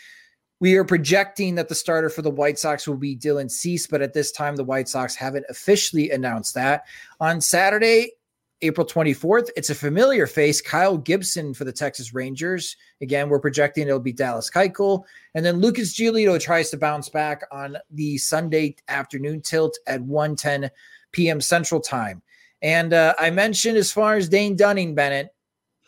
[0.63, 4.01] We are projecting that the starter for the White Sox will be Dylan Cease, but
[4.01, 6.85] at this time, the White Sox haven't officially announced that.
[7.19, 8.13] On Saturday,
[8.61, 12.77] April 24th, it's a familiar face, Kyle Gibson for the Texas Rangers.
[13.01, 15.03] Again, we're projecting it'll be Dallas Keuchel.
[15.35, 20.71] And then Lucas Giolito tries to bounce back on the Sunday afternoon tilt at 1:10
[21.11, 21.41] p.m.
[21.41, 22.23] Central Time.
[22.63, 25.35] And uh, I mentioned as far as Dane Dunning, Bennett,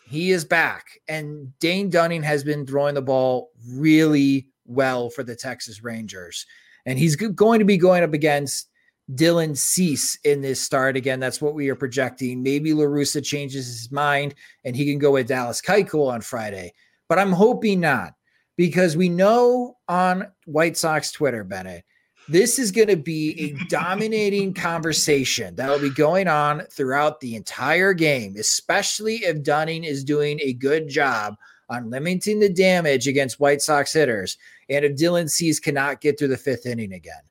[0.08, 0.98] he is back.
[1.06, 6.46] And Dane Dunning has been throwing the ball really well for the Texas Rangers.
[6.86, 8.68] And he's going to be going up against
[9.12, 10.96] Dylan Cease in this start.
[10.96, 12.42] Again, that's what we are projecting.
[12.42, 16.72] Maybe La Russa changes his mind and he can go with Dallas Keuchel on Friday,
[17.08, 18.14] but I'm hoping not
[18.56, 21.84] because we know on White Sox Twitter, Bennett,
[22.28, 27.36] this is going to be a dominating conversation that will be going on throughout the
[27.36, 31.36] entire game, especially if Dunning is doing a good job
[31.68, 36.28] on limiting the damage against White Sox hitters and if Dylan Cease cannot get through
[36.28, 37.22] the fifth inning again.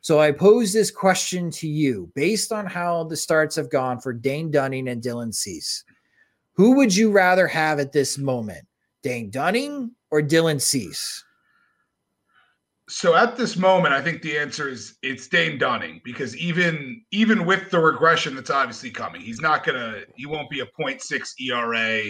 [0.00, 4.12] So I pose this question to you based on how the starts have gone for
[4.12, 5.84] Dane Dunning and Dylan Cease.
[6.54, 8.66] Who would you rather have at this moment,
[9.02, 11.24] Dane Dunning or Dylan Cease?
[12.88, 17.46] So at this moment, I think the answer is it's Dane Dunning because even even
[17.46, 22.02] with the regression that's obviously coming, he's not gonna he won't be a 0.6 ERA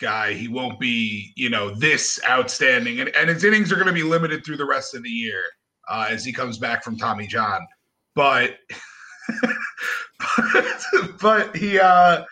[0.00, 0.32] guy.
[0.32, 3.00] He won't be, you know, this outstanding.
[3.00, 5.42] And, and his innings are going to be limited through the rest of the year
[5.88, 7.60] uh, as he comes back from Tommy John.
[8.14, 8.58] But
[10.52, 10.84] but,
[11.20, 12.24] but he uh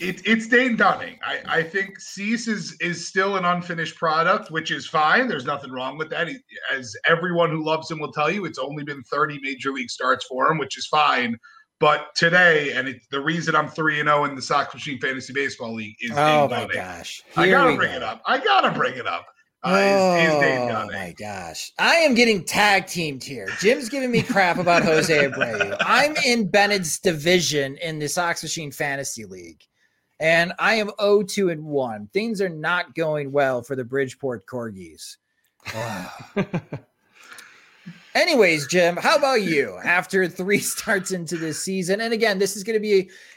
[0.00, 1.18] it, it's Dane Dunning.
[1.24, 5.28] I, I think Cease is is still an unfinished product, which is fine.
[5.28, 6.28] There's nothing wrong with that.
[6.28, 6.38] He,
[6.74, 10.26] as everyone who loves him will tell you, it's only been 30 major league starts
[10.26, 11.38] for him, which is fine.
[11.80, 14.98] But today, and it, the reason I'm three and zero oh in the Sox Machine
[15.00, 16.76] Fantasy Baseball League is oh Dane my Dunning.
[16.76, 17.22] gosh!
[17.36, 17.96] I gotta bring go.
[17.96, 18.22] it up.
[18.26, 19.26] I gotta bring it up.
[19.64, 21.72] Uh, oh is, is Dane my gosh.
[21.78, 23.48] I am getting tag teamed here.
[23.60, 25.76] Jim's giving me crap about Jose Abreu.
[25.80, 29.64] I'm in Bennett's division in the Sox Machine Fantasy League.
[30.20, 32.08] And I am 0-2 and 1.
[32.12, 35.16] Things are not going well for the Bridgeport Corgis.
[38.14, 39.78] Anyways, Jim, how about you?
[39.82, 42.94] After three starts into this season, and again, this is going to be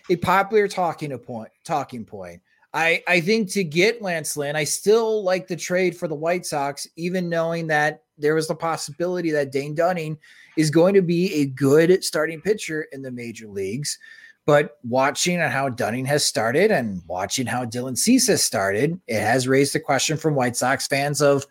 [0.09, 1.49] a, a popular talking point.
[1.63, 2.41] Talking point.
[2.73, 6.45] I I think to get Lance Lynn, I still like the trade for the White
[6.45, 10.17] Sox, even knowing that there was the possibility that Dane Dunning
[10.57, 13.97] is going to be a good starting pitcher in the major leagues.
[14.45, 19.47] But watching how Dunning has started and watching how Dylan Cease has started, it has
[19.47, 21.45] raised the question from White Sox fans of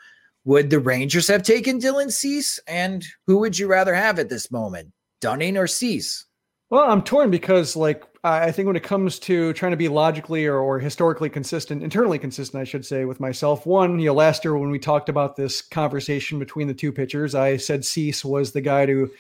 [0.47, 2.59] would the Rangers have taken Dylan Cease?
[2.67, 6.25] And who would you rather have at this moment, Dunning or Cease?
[6.71, 10.47] Well, I'm torn because, like, I think when it comes to trying to be logically
[10.47, 14.45] or, or historically consistent, internally consistent, I should say, with myself, one, you know, last
[14.45, 18.51] year when we talked about this conversation between the two pitchers, I said Cease was
[18.51, 19.11] the guy to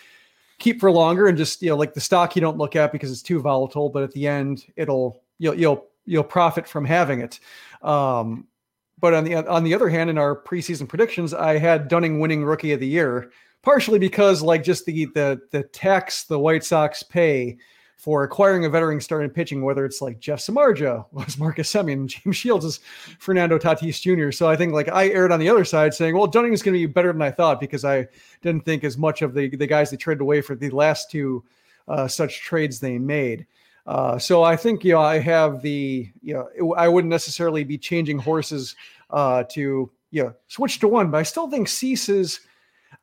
[0.58, 3.12] keep for longer and just, you know, like the stock you don't look at because
[3.12, 7.38] it's too volatile, but at the end, it'll, you'll, you'll, you'll profit from having it.
[7.82, 8.48] Um,
[8.98, 12.44] but on the on the other hand, in our preseason predictions, I had Dunning winning
[12.44, 13.30] Rookie of the Year,
[13.62, 17.58] partially because like just the the the tax the White Sox pay
[17.96, 22.36] for acquiring a veteran starting pitching, whether it's like Jeff Samardzija was Marcus Semien, James
[22.36, 22.80] Shields is
[23.18, 24.30] Fernando Tatis Jr.
[24.30, 26.74] So I think like I aired on the other side saying, well, Dunning is going
[26.74, 28.06] to be better than I thought because I
[28.42, 31.44] didn't think as much of the the guys they traded away for the last two
[31.88, 33.46] uh, such trades they made.
[33.86, 37.78] Uh, so I think you know I have the you know I wouldn't necessarily be
[37.78, 38.74] changing horses
[39.10, 42.40] uh, to you know switch to one, but I still think Cease is.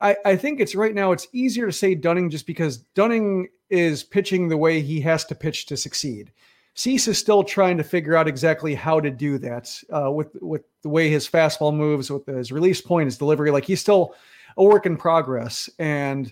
[0.02, 4.04] I, I think it's right now it's easier to say Dunning just because Dunning is
[4.04, 6.32] pitching the way he has to pitch to succeed.
[6.76, 10.64] Cease is still trying to figure out exactly how to do that uh, with with
[10.82, 13.52] the way his fastball moves, with his release point, his delivery.
[13.52, 14.16] Like he's still
[14.58, 15.70] a work in progress.
[15.80, 16.32] And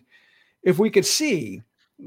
[0.64, 1.62] if we could see,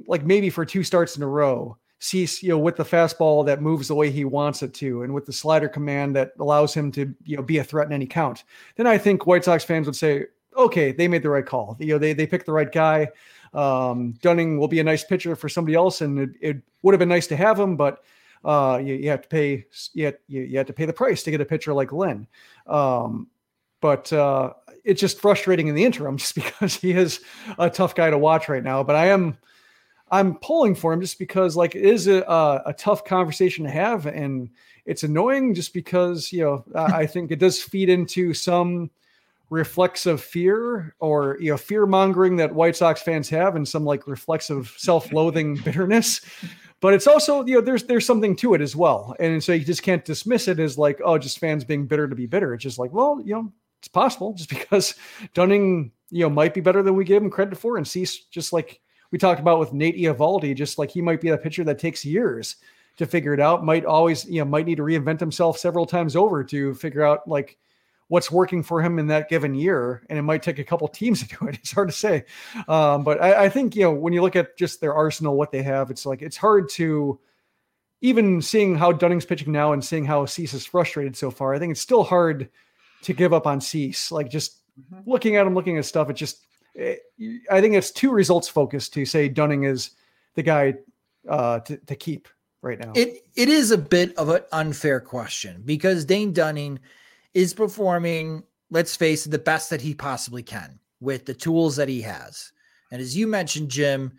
[0.07, 3.63] like maybe for two starts in a row, Cease, you know, with the fastball that
[3.63, 6.93] moves the way he wants it to, and with the slider command that allows him
[6.93, 8.45] to, you know, be a threat in any count,
[8.77, 11.79] then I think White Sox fans would say, okay, they made the right call.
[11.81, 13.09] You know, they they picked the right guy.
[13.55, 16.99] Um, Dunning will be a nice pitcher for somebody else, and it, it would have
[16.99, 18.05] been nice to have him, but
[18.45, 19.65] uh, you, you have to pay
[19.95, 22.27] you, have, you, you have to pay the price to get a pitcher like Lynn.
[22.67, 23.29] Um,
[23.81, 24.53] but uh,
[24.85, 27.21] it's just frustrating in the interim, just because he is
[27.59, 28.83] a tough guy to watch right now.
[28.83, 29.39] But I am
[30.15, 34.07] I'm pulling for him just because like it is a, a tough conversation to have,
[34.07, 34.49] and
[34.87, 38.93] it's annoying just because you know I think it does feed into some
[39.51, 44.07] reflexive fear or you know fear mongering that White Sox fans have, and some like
[44.07, 46.21] reflexive self loathing bitterness.
[46.79, 49.65] But it's also you know there's there's something to it as well, and so you
[49.65, 52.55] just can't dismiss it as like oh just fans being bitter to be bitter.
[52.55, 54.95] It's just like well you know it's possible just because
[55.35, 58.53] Dunning you know might be better than we give him credit for, and Cease just
[58.53, 58.81] like
[59.15, 62.05] we talked about with Nate Eovaldi, just like he might be a pitcher that takes
[62.05, 62.57] years
[62.97, 66.17] to figure it out, might always, you know, might need to reinvent himself several times
[66.17, 67.57] over to figure out like
[68.09, 70.05] what's working for him in that given year.
[70.11, 71.55] And it might take a couple teams to do it.
[71.61, 72.25] It's hard to say.
[72.67, 75.53] Um, but I, I think, you know, when you look at just their arsenal, what
[75.53, 77.21] they have, it's like, it's hard to
[78.01, 81.55] even seeing how Dunning's pitching now and seeing how Cease is frustrated so far.
[81.55, 82.51] I think it's still hard
[83.03, 84.11] to give up on Cease.
[84.11, 84.59] Like just
[85.07, 86.41] looking at him, looking at stuff, it just,
[86.75, 87.01] it,
[87.51, 89.91] I think it's too results focused to say Dunning is
[90.35, 90.75] the guy
[91.29, 92.29] uh, to, to keep
[92.63, 92.93] right now?
[92.95, 96.81] It it is a bit of an unfair question because Dane Dunning
[97.35, 101.89] is performing, let's face it, the best that he possibly can with the tools that
[101.89, 102.53] he has.
[102.91, 104.13] And as you mentioned, Jim,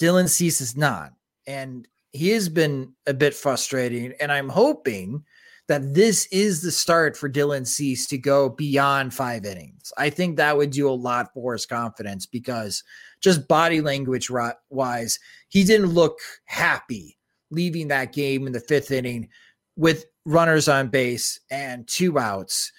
[0.00, 1.12] Dylan Cease is not.
[1.46, 4.14] And he has been a bit frustrating.
[4.20, 5.24] And I'm hoping
[5.68, 9.92] that this is the start for Dylan Cease to go beyond five innings.
[9.96, 12.82] I think that would do a lot for his confidence because
[13.20, 14.30] just body language
[14.70, 17.16] wise, he didn't look happy
[17.50, 19.28] leaving that game in the fifth inning
[19.76, 22.72] with runners on base and two outs.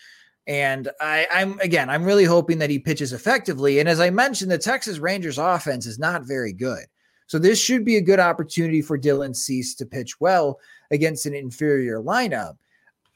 [0.46, 3.80] And I, I'm again, I'm really hoping that he pitches effectively.
[3.80, 6.86] And as I mentioned, the Texas Rangers offense is not very good.
[7.28, 10.60] So this should be a good opportunity for Dylan Cease to pitch well
[10.92, 12.58] against an inferior lineup.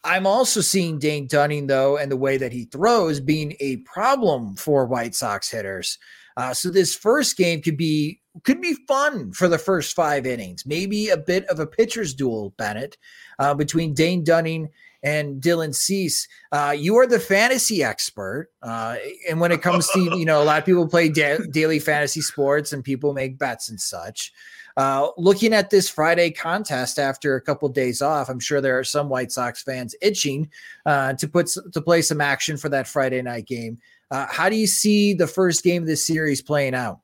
[0.03, 4.55] I'm also seeing Dane Dunning, though, and the way that he throws being a problem
[4.55, 5.97] for White Sox hitters.
[6.37, 10.65] Uh, so this first game could be could be fun for the first five innings.
[10.65, 12.97] Maybe a bit of a pitcher's duel, Bennett,
[13.39, 14.69] uh, between Dane Dunning
[15.01, 16.27] and Dylan Cease.
[16.51, 20.45] Uh, you are the fantasy expert, uh, and when it comes to you know a
[20.45, 24.31] lot of people play da- daily fantasy sports and people make bets and such.
[24.77, 28.77] Uh, looking at this Friday contest after a couple of days off, I'm sure there
[28.77, 30.49] are some White Sox fans itching
[30.85, 33.79] uh, to put to play some action for that Friday night game.
[34.11, 36.99] Uh, how do you see the first game of this series playing out?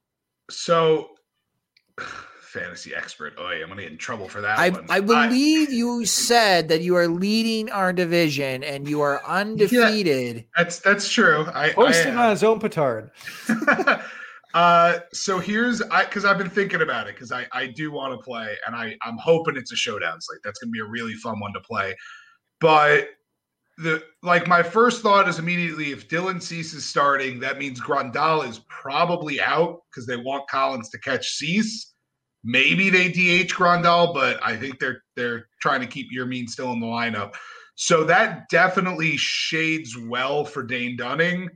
[0.52, 1.10] So,
[2.42, 3.34] fantasy expert.
[3.40, 4.60] Oh, I'm gonna get in trouble for that.
[4.60, 4.86] I, one.
[4.90, 10.36] I believe I, you said that you are leading our division and you are undefeated.
[10.36, 11.48] Yeah, that's that's true.
[11.52, 13.10] I posted on his own petard.
[14.54, 18.14] Uh, so here's I because I've been thinking about it because I I do want
[18.14, 20.42] to play and I I'm hoping it's a showdown slate.
[20.44, 21.96] That's gonna be a really fun one to play.
[22.60, 23.10] But
[23.78, 28.48] the like my first thought is immediately if Dylan Cease is starting, that means Grandal
[28.48, 31.92] is probably out because they want Collins to catch Cease.
[32.44, 36.80] Maybe they DH Grandal, but I think they're they're trying to keep Yermin still in
[36.80, 37.34] the lineup.
[37.76, 41.50] So that definitely shades well for Dane Dunning.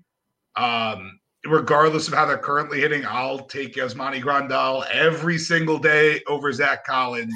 [0.55, 6.51] Um, regardless of how they're currently hitting, I'll take Yasmani Grandal every single day over
[6.51, 7.35] Zack Collins.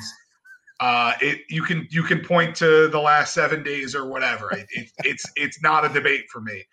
[0.79, 4.51] Uh, it you can you can point to the last seven days or whatever.
[4.51, 6.63] It, it, it's it's not a debate for me.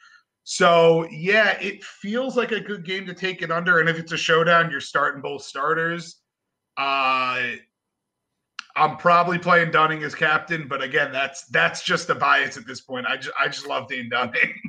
[0.44, 3.80] So yeah, it feels like a good game to take it under.
[3.80, 6.22] And if it's a showdown, you're starting both starters.
[6.78, 7.56] Uh,
[8.74, 12.80] I'm probably playing Dunning as captain, but again, that's that's just a bias at this
[12.80, 13.06] point.
[13.06, 14.54] I just I just love Dane Dunning.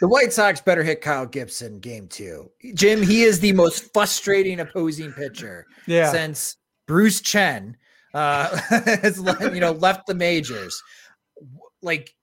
[0.00, 2.50] The White Sox better hit Kyle Gibson game two.
[2.74, 6.10] Jim, he is the most frustrating opposing pitcher yeah.
[6.10, 7.76] since Bruce Chen
[8.14, 9.18] uh, has
[9.52, 10.82] you know left the majors.
[11.82, 12.14] Like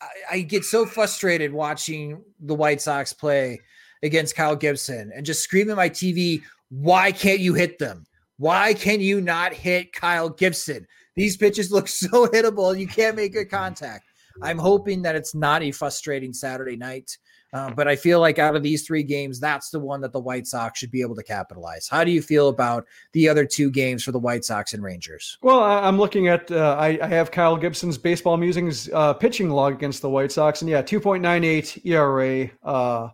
[0.00, 3.60] I, I get so frustrated watching the White Sox play
[4.02, 8.04] against Kyle Gibson and just scream at my TV, why can't you hit them?
[8.36, 10.86] Why can you not hit Kyle Gibson?
[11.16, 12.78] These pitches look so hittable.
[12.78, 14.07] You can't make good contact.
[14.42, 17.16] I'm hoping that it's not a frustrating Saturday night.
[17.52, 20.20] Uh, but I feel like out of these three games, that's the one that the
[20.20, 21.88] White Sox should be able to capitalize.
[21.88, 25.38] How do you feel about the other two games for the White Sox and Rangers?
[25.40, 29.72] Well, I'm looking at, uh, I, I, have Kyle Gibson's baseball musings uh, pitching log
[29.72, 32.50] against the White Sox, and yeah, 2.98 ERA.
[32.62, 33.08] Uh,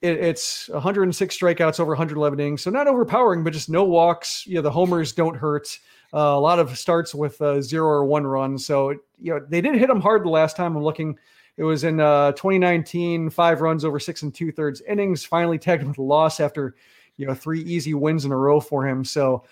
[0.00, 4.46] it, it's 106 strikeouts over 111 innings, so not overpowering, but just no walks.
[4.46, 5.76] You know, the homers don't hurt.
[6.12, 8.58] Uh, a lot of starts with uh, zero or one run.
[8.58, 10.76] So, you know, they did hit him hard the last time.
[10.76, 11.16] I'm looking.
[11.56, 15.24] It was in uh, 2019, five runs over six and two thirds innings.
[15.24, 16.74] Finally tagged with a loss after,
[17.16, 19.04] you know, three easy wins in a row for him.
[19.04, 19.44] So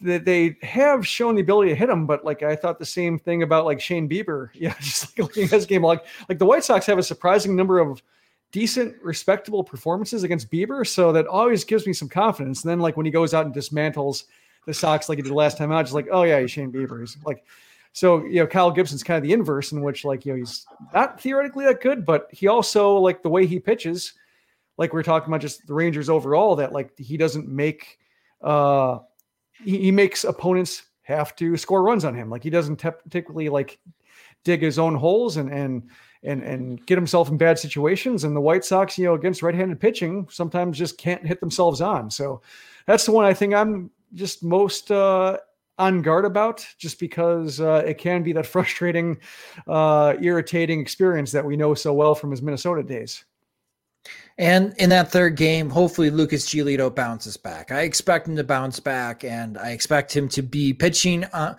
[0.00, 3.18] they, they have shown the ability to hit him, but like I thought the same
[3.18, 4.50] thing about like Shane Bieber.
[4.54, 7.54] Yeah, just like looking at his game, like like the White Sox have a surprising
[7.54, 8.02] number of
[8.50, 10.86] decent, respectable performances against Bieber.
[10.86, 12.62] So that always gives me some confidence.
[12.62, 14.24] And then like when he goes out and dismantles
[14.66, 17.00] the Sox like he did last time out, just like, oh yeah, he's Shane Bieber.
[17.00, 17.44] He's like,
[17.92, 20.66] so you know, Kyle Gibson's kind of the inverse in which like you know he's
[20.94, 24.14] not theoretically that good, but he also like the way he pitches,
[24.78, 27.98] like we are talking about just the Rangers overall, that like he doesn't make
[28.40, 28.98] uh
[29.64, 32.30] he, he makes opponents have to score runs on him.
[32.30, 33.78] Like he doesn't te- typically like
[34.44, 35.90] dig his own holes and and
[36.22, 38.24] and and get himself in bad situations.
[38.24, 42.10] And the White Sox, you know, against right-handed pitching, sometimes just can't hit themselves on.
[42.10, 42.40] So
[42.86, 45.38] that's the one I think I'm just most uh,
[45.78, 49.18] on guard about, just because uh, it can be that frustrating,
[49.66, 53.24] uh, irritating experience that we know so well from his Minnesota days.
[54.38, 57.70] And in that third game, hopefully Lucas Giolito bounces back.
[57.70, 61.54] I expect him to bounce back, and I expect him to be pitching uh,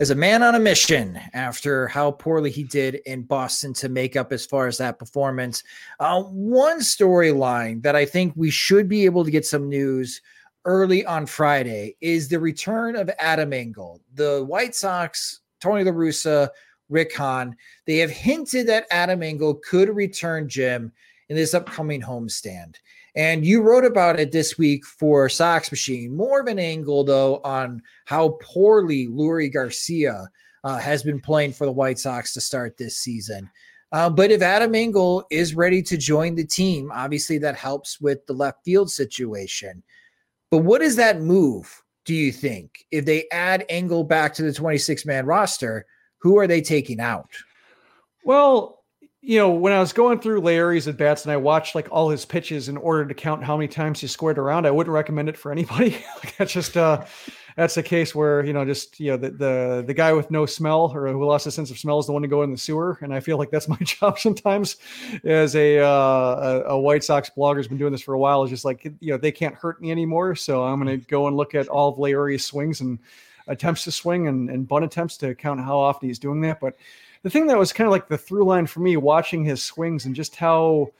[0.00, 4.14] as a man on a mission after how poorly he did in Boston to make
[4.14, 5.64] up as far as that performance.
[5.98, 10.20] Uh, one storyline that I think we should be able to get some news
[10.68, 14.02] early on Friday is the return of Adam Engel.
[14.14, 16.50] The White Sox, Tony La Russa,
[16.90, 17.56] Rick Hahn,
[17.86, 20.92] they have hinted that Adam Engel could return Jim
[21.30, 22.74] in this upcoming homestand.
[23.14, 26.14] And you wrote about it this week for Sox Machine.
[26.14, 30.28] More of an angle, though, on how poorly Leury Garcia
[30.64, 33.50] uh, has been playing for the White Sox to start this season.
[33.90, 38.26] Uh, but if Adam Engel is ready to join the team, obviously that helps with
[38.26, 39.82] the left field situation.
[40.50, 42.86] But what is that move, do you think?
[42.90, 45.86] If they add Engel back to the 26 man roster,
[46.18, 47.30] who are they taking out?
[48.24, 48.78] Well,
[49.20, 52.08] you know, when I was going through Leury's at bats and I watched like all
[52.08, 55.28] his pitches in order to count how many times he squared around, I wouldn't recommend
[55.28, 55.90] it for anybody.
[56.16, 57.04] like that's just uh
[57.58, 60.46] that's a case where, you know, just you know, the, the the guy with no
[60.46, 62.56] smell or who lost a sense of smell is the one to go in the
[62.56, 62.96] sewer.
[63.02, 64.76] And I feel like that's my job sometimes
[65.24, 68.44] as a uh a, a White Sox blogger has been doing this for a while,
[68.44, 70.36] is just like you know, they can't hurt me anymore.
[70.36, 72.96] So I'm gonna go and look at all of Leury's swings and
[73.48, 76.60] attempts to swing and, and bunt attempts to count how often he's doing that.
[76.60, 76.76] But
[77.24, 80.04] the thing that was kind of like the through line for me watching his swings
[80.04, 80.92] and just how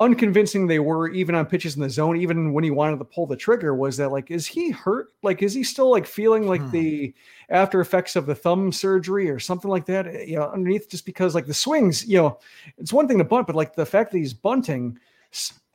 [0.00, 3.26] unconvincing they were even on pitches in the zone even when he wanted to pull
[3.26, 6.60] the trigger was that like is he hurt like is he still like feeling like
[6.60, 6.70] hmm.
[6.70, 7.14] the
[7.50, 11.04] after effects of the thumb surgery or something like that eh, you know underneath just
[11.04, 12.38] because like the swings you know
[12.76, 14.96] it's one thing to bunt but like the fact that he's bunting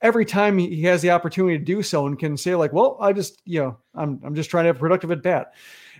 [0.01, 3.11] every time he has the opportunity to do so and can say like well i
[3.11, 5.53] just you know i'm, I'm just trying to have a productive at bat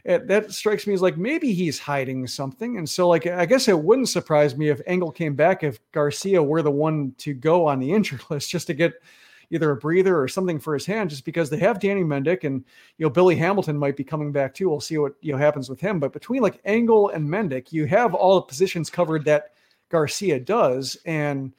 [0.06, 2.78] it, that strikes me as like maybe he's hiding something.
[2.78, 6.44] And so, like, I guess it wouldn't surprise me if Engel came back if Garcia
[6.44, 8.94] were the one to go on the injured list just to get
[9.50, 12.66] either a breather or something for his hand, just because they have Danny Mendick and
[12.98, 14.70] you know Billy Hamilton might be coming back too.
[14.70, 16.00] We'll see what you know happens with him.
[16.00, 19.54] But between like Engel and Mendick, you have all the positions covered that
[19.90, 21.54] Garcia does, and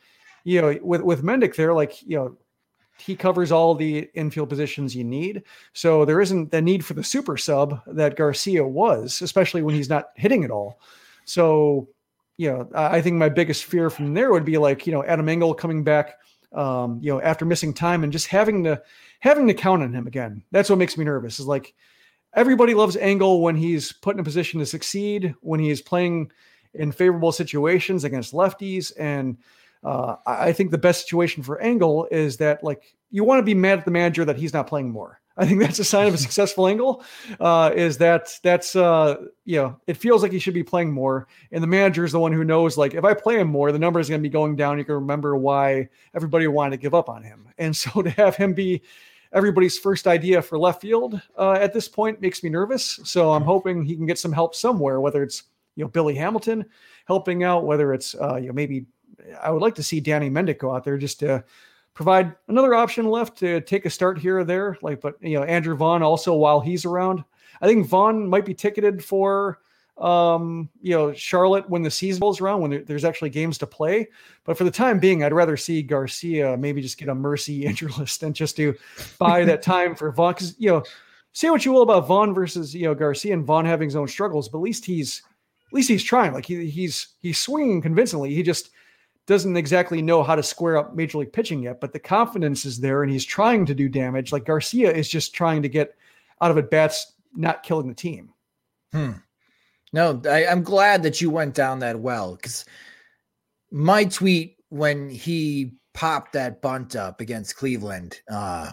[0.45, 2.37] you know with with Mendick there, like you know
[2.99, 5.43] he covers all the infield positions you need.
[5.73, 9.89] So there isn't the need for the super sub that Garcia was, especially when he's
[9.89, 10.81] not hitting at all.
[11.25, 11.89] So,
[12.37, 15.29] you know, I think my biggest fear from there would be like, you know, Adam
[15.29, 16.19] Engel coming back,
[16.53, 18.81] um, you know, after missing time and just having to
[19.21, 20.43] having to count on him again.
[20.51, 21.41] That's what makes me nervous.
[21.41, 21.75] Is like
[22.35, 26.31] everybody loves Engel when he's put in a position to succeed, when he is playing
[26.75, 29.39] in favorable situations against lefties and
[29.85, 33.55] uh, I think the best situation for Engel is that like you want to be
[33.55, 35.21] mad at the manager that he's not playing more.
[35.37, 37.05] I think that's a sign of a successful Engel.
[37.41, 41.29] Uh, is that that's uh, you know it feels like he should be playing more,
[41.53, 43.79] and the manager is the one who knows like if I play him more, the
[43.79, 44.79] number is going to be going down.
[44.79, 48.37] You can remember why everybody wanted to give up on him, and so to have
[48.37, 48.83] him be
[49.33, 53.01] everybody's first idea for left field uh, at this point makes me nervous.
[53.05, 55.43] So I'm hoping he can get some help somewhere, whether it's
[55.77, 56.65] you know Billy Hamilton
[57.07, 58.87] helping out, whether it's uh, you know maybe
[59.43, 61.45] I would like to see Danny Mendick go out there just to
[61.95, 64.77] provide another option left to take a start here or there.
[64.83, 67.25] Like, but you know, Andrew Vaughn also while he's around,
[67.61, 69.61] I think Vaughn might be ticketed for
[69.97, 74.09] um, you know, Charlotte when the season rolls around, when there's actually games to play.
[74.45, 77.93] But for the time being, I'd rather see Garcia maybe just get a mercy injury
[77.99, 78.75] list and just to
[79.19, 80.35] buy that time for Vaughn.
[80.35, 80.83] Because you know,
[81.33, 84.09] say what you will about Vaughn versus you know Garcia and Vaughn having his own
[84.09, 85.23] struggles, but at least he's
[85.67, 86.33] at least he's trying.
[86.33, 88.35] Like he, he's he's swinging convincingly.
[88.35, 88.71] He just
[89.27, 92.81] doesn't exactly know how to square up major league pitching yet, but the confidence is
[92.81, 94.33] there and he's trying to do damage.
[94.33, 95.97] Like Garcia is just trying to get
[96.41, 98.33] out of at bats, not killing the team.
[98.93, 99.13] Hmm.
[99.93, 102.65] No, I, am glad that you went down that well because
[103.71, 108.73] my tweet when he popped that bunt up against Cleveland, uh,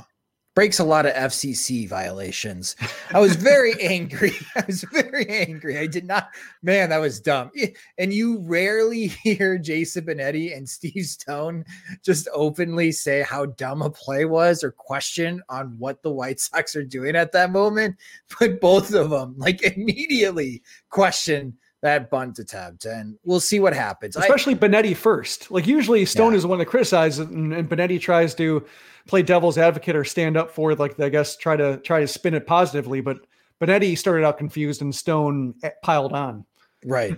[0.53, 2.75] breaks a lot of FCC violations.
[3.11, 4.33] I was very angry.
[4.55, 5.77] I was very angry.
[5.77, 6.29] I did not,
[6.61, 7.51] man, that was dumb.
[7.97, 11.65] And you rarely hear Jason Benetti and Steve Stone
[12.03, 16.75] just openly say how dumb a play was or question on what the White Sox
[16.75, 17.95] are doing at that moment.
[18.39, 24.15] But both of them, like, immediately question that bunt attempt, and we'll see what happens.
[24.15, 25.49] Especially I, Benetti first.
[25.49, 26.37] Like usually Stone yeah.
[26.37, 28.65] is the one that criticizes, and, and Benetti tries to
[29.07, 30.79] play devil's advocate or stand up for it.
[30.79, 33.01] Like I guess try to try to spin it positively.
[33.01, 33.25] But
[33.59, 36.45] Benetti started out confused, and Stone eh, piled on.
[36.85, 37.17] Right.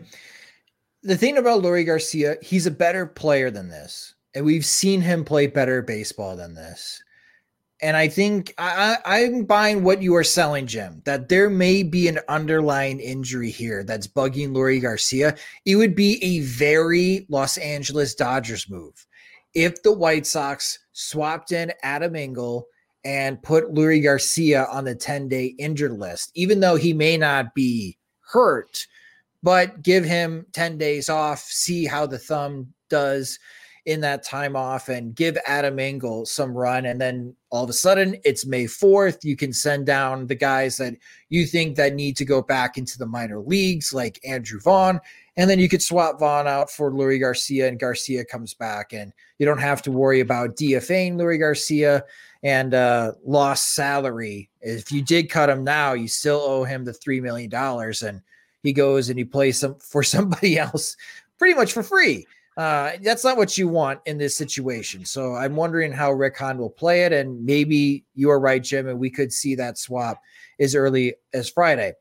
[1.04, 5.26] the thing about Leury Garcia, he's a better player than this, and we've seen him
[5.26, 7.04] play better baseball than this.
[7.84, 12.08] And I think I, I'm buying what you are selling, Jim, that there may be
[12.08, 15.36] an underlying injury here that's bugging Leury Garcia.
[15.66, 19.06] It would be a very Los Angeles Dodgers move
[19.54, 22.68] if the White Sox swapped in Adam Engel
[23.04, 27.54] and put Leury Garcia on the 10 day injured list, even though he may not
[27.54, 28.88] be hurt,
[29.44, 33.40] but give him 10 days off, see how the thumb does
[33.86, 36.86] in that time off and give Adam Engel some run.
[36.86, 39.24] And then all of a sudden it's May 4th.
[39.24, 40.96] You can send down the guys that
[41.30, 45.02] you think that need to go back into the minor leagues, like Andrew Vaughn.
[45.36, 49.12] And then you could swap Vaughn out for Leury Garcia, and Garcia comes back, and
[49.40, 52.04] you don't have to worry about DFAing Leury Garcia
[52.44, 54.50] and uh, lost salary.
[54.62, 58.22] If you did cut him now, you still owe him the three million dollars, and
[58.62, 60.96] he goes and he plays some for somebody else
[61.40, 62.26] pretty much for free.
[62.56, 65.06] Uh, that's not what you want in this situation.
[65.06, 68.88] So I'm wondering how Rick Hahn will play it, and maybe you are right, Jim,
[68.88, 70.22] and we could see that swap
[70.60, 71.94] as early as Friday.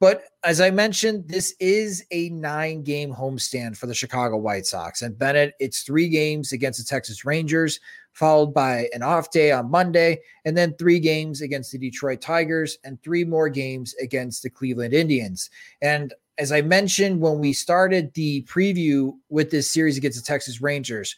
[0.00, 5.02] But as I mentioned, this is a nine game homestand for the Chicago White Sox.
[5.02, 7.78] And Bennett, it's three games against the Texas Rangers,
[8.14, 12.78] followed by an off day on Monday, and then three games against the Detroit Tigers,
[12.82, 15.50] and three more games against the Cleveland Indians.
[15.82, 20.62] And as I mentioned when we started the preview with this series against the Texas
[20.62, 21.14] Rangers,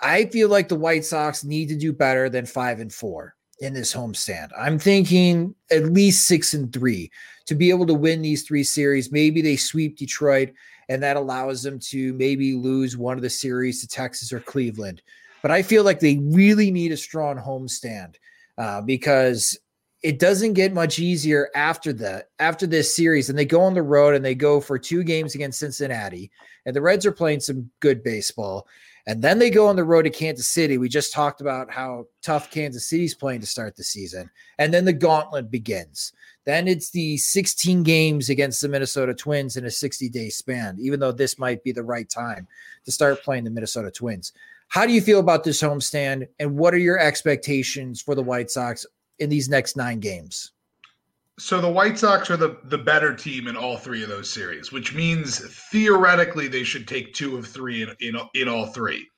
[0.00, 3.74] I feel like the White Sox need to do better than five and four in
[3.74, 4.48] this homestand.
[4.58, 7.12] I'm thinking at least six and three
[7.46, 9.12] to be able to win these three series.
[9.12, 10.52] Maybe they sweep Detroit,
[10.88, 15.00] and that allows them to maybe lose one of the series to Texas or Cleveland.
[15.42, 18.16] But I feel like they really need a strong homestand
[18.58, 19.56] uh, because
[20.04, 23.82] it doesn't get much easier after that after this series and they go on the
[23.82, 26.30] road and they go for two games against cincinnati
[26.66, 28.68] and the reds are playing some good baseball
[29.06, 30.78] and then they go on the road to Kansas City.
[30.78, 34.30] We just talked about how tough Kansas City's playing to start the season.
[34.58, 36.14] And then the gauntlet begins.
[36.46, 41.00] Then it's the 16 games against the Minnesota Twins in a 60 day span, even
[41.00, 42.48] though this might be the right time
[42.86, 44.32] to start playing the Minnesota Twins.
[44.68, 46.26] How do you feel about this homestand?
[46.38, 48.86] And what are your expectations for the White Sox
[49.18, 50.52] in these next nine games?
[51.38, 54.70] So the White Sox are the the better team in all three of those series,
[54.70, 55.40] which means
[55.70, 59.08] theoretically they should take two of three in in, in all three.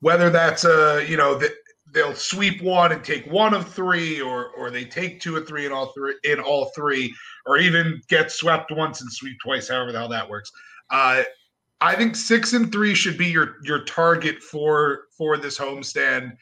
[0.00, 1.52] Whether that's a you know that
[1.92, 5.66] they'll sweep one and take one of three, or or they take two of three
[5.66, 9.92] in all three in all three, or even get swept once and sweep twice, however
[9.92, 10.50] the hell that works.
[10.90, 11.22] Uh,
[11.80, 16.32] I think six and three should be your your target for for this homestand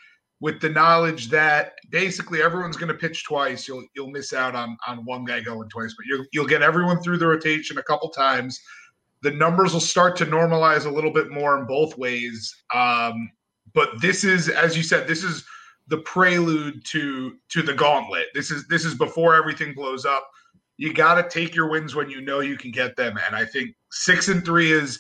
[0.41, 3.67] with the knowledge that basically everyone's going to pitch twice.
[3.67, 7.03] You'll you'll miss out on on one guy going twice, but you'll you'll get everyone
[7.03, 8.61] through the rotation a couple times.
[9.23, 12.55] The numbers will start to normalize a little bit more in both ways.
[12.75, 13.31] Um,
[13.75, 15.45] but this is, as you said, this is
[15.89, 18.27] the prelude to to the gauntlet.
[18.35, 20.29] This is this is before everything blows up.
[20.77, 23.47] You got to take your wins when you know you can get them, and I
[23.47, 24.99] think six and three is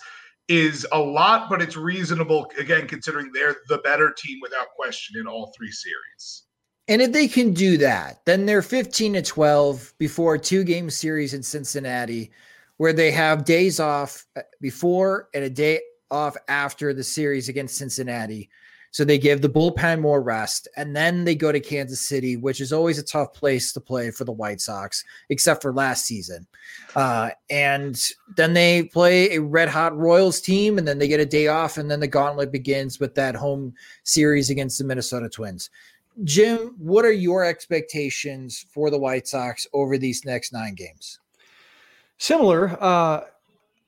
[0.48, 5.26] is a lot, but it's reasonable again considering they're the better team without question in
[5.26, 6.44] all three series.
[6.88, 10.88] And if they can do that, then they're 15 to 12 before a two game
[10.88, 12.30] series in Cincinnati,
[12.76, 15.80] where they have days off uh, before and a day
[16.10, 18.48] off after the series against Cincinnati.
[18.96, 22.62] So they give the bullpen more rest, and then they go to Kansas City, which
[22.62, 26.46] is always a tough place to play for the White Sox, except for last season.
[26.94, 28.02] Uh, and
[28.38, 31.76] then they play a red hot Royals team, and then they get a day off,
[31.76, 33.74] and then the gauntlet begins with that home
[34.04, 35.68] series against the Minnesota Twins.
[36.24, 41.20] Jim, what are your expectations for the White Sox over these next nine games?
[42.16, 42.82] Similar.
[42.82, 43.24] Uh,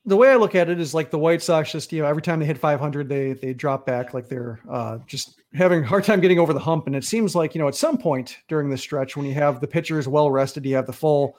[0.08, 2.22] the way I look at it is like the White Sox just you know every
[2.22, 6.04] time they hit 500 they they drop back like they're uh, just having a hard
[6.04, 6.86] time getting over the hump.
[6.86, 9.60] And it seems like you know at some point during the stretch when you have
[9.60, 11.36] the pitchers well rested you have the full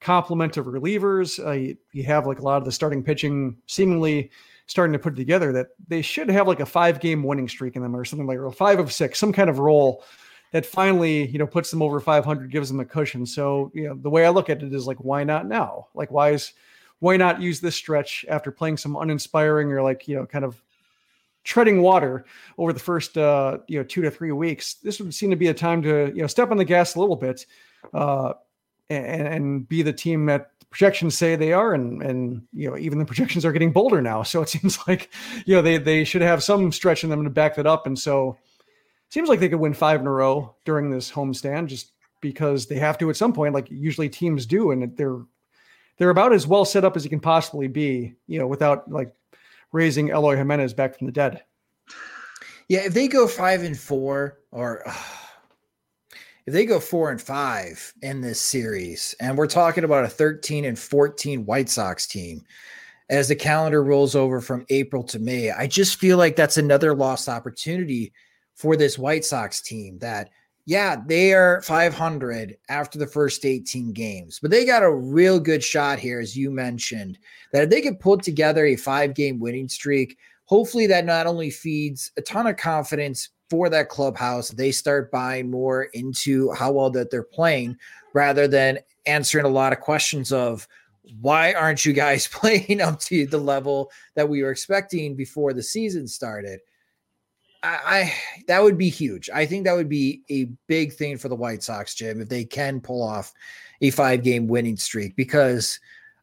[0.00, 4.30] complement of relievers uh, you, you, have like a lot of the starting pitching seemingly
[4.66, 7.82] starting to put together that they should have like a five game winning streak in
[7.82, 10.02] them or something like or five of six some kind of roll
[10.52, 13.26] that finally you know puts them over 500 gives them a cushion.
[13.26, 15.88] So you know the way I look at it is like why not now?
[15.94, 16.52] Like why is
[17.02, 20.62] why not use this stretch after playing some uninspiring or like you know kind of
[21.42, 22.24] treading water
[22.58, 24.74] over the first uh, you know two to three weeks?
[24.74, 27.00] This would seem to be a time to you know step on the gas a
[27.00, 27.44] little bit
[27.92, 28.34] uh,
[28.88, 33.00] and, and be the team that projections say they are and and you know even
[33.00, 35.10] the projections are getting bolder now so it seems like
[35.44, 37.98] you know they they should have some stretch in them to back that up and
[37.98, 38.38] so
[39.08, 41.90] seems like they could win five in a row during this homestand just
[42.20, 45.18] because they have to at some point like usually teams do and they're
[46.02, 49.14] they're about as well set up as you can possibly be, you know, without like
[49.70, 51.44] raising Eloy Jimenez back from the dead.
[52.66, 54.92] Yeah, if they go five and four, or uh,
[56.46, 60.64] if they go four and five in this series, and we're talking about a 13
[60.64, 62.44] and 14 White Sox team
[63.08, 66.96] as the calendar rolls over from April to May, I just feel like that's another
[66.96, 68.12] lost opportunity
[68.56, 70.30] for this White Sox team that–
[70.64, 75.62] yeah, they are 500 after the first 18 games, but they got a real good
[75.62, 77.18] shot here, as you mentioned,
[77.52, 81.50] that if they could put together a five game winning streak, hopefully that not only
[81.50, 86.90] feeds a ton of confidence for that clubhouse, they start buying more into how well
[86.90, 87.76] that they're playing
[88.14, 90.68] rather than answering a lot of questions of
[91.20, 95.62] why aren't you guys playing up to the level that we were expecting before the
[95.62, 96.60] season started?
[97.62, 98.14] I, I,
[98.48, 99.30] that would be huge.
[99.32, 102.44] I think that would be a big thing for the White Sox, Jim, if they
[102.44, 103.32] can pull off
[103.80, 105.78] a five game winning streak because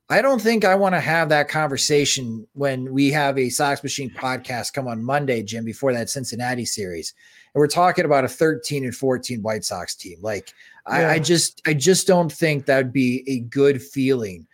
[0.09, 4.09] I don't think I want to have that conversation when we have a Sox Machine
[4.09, 7.13] podcast come on Monday, Jim, before that Cincinnati series.
[7.53, 10.17] And we're talking about a 13 and 14 White Sox team.
[10.21, 10.51] Like,
[10.87, 10.93] yeah.
[10.95, 14.47] I, I just I just don't think that would be a good feeling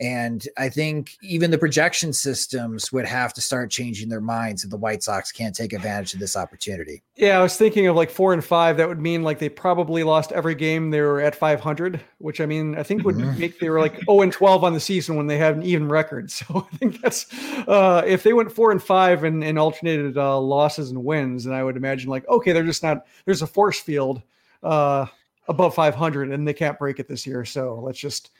[0.00, 4.70] and I think even the projection systems would have to start changing their minds if
[4.70, 7.02] the White Sox can't take advantage of this opportunity.
[7.16, 8.78] Yeah, I was thinking of like four and five.
[8.78, 12.46] That would mean like they probably lost every game they were at 500, which I
[12.46, 13.38] mean, I think would mm-hmm.
[13.38, 15.88] make they were like 0 and 12 on the season when they had an even
[15.88, 16.30] record.
[16.40, 17.26] So I think that's
[17.68, 21.54] uh, if they went four and five and, and alternated uh, losses and wins, and
[21.54, 24.22] I would imagine like, okay, they're just not, there's a force field
[24.62, 25.06] uh,
[25.48, 27.44] above 500 and they can't break it this year.
[27.44, 28.30] So let's just,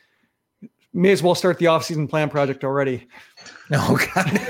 [0.92, 3.08] may as well start the off-season plan project already.
[3.72, 4.40] Oh God.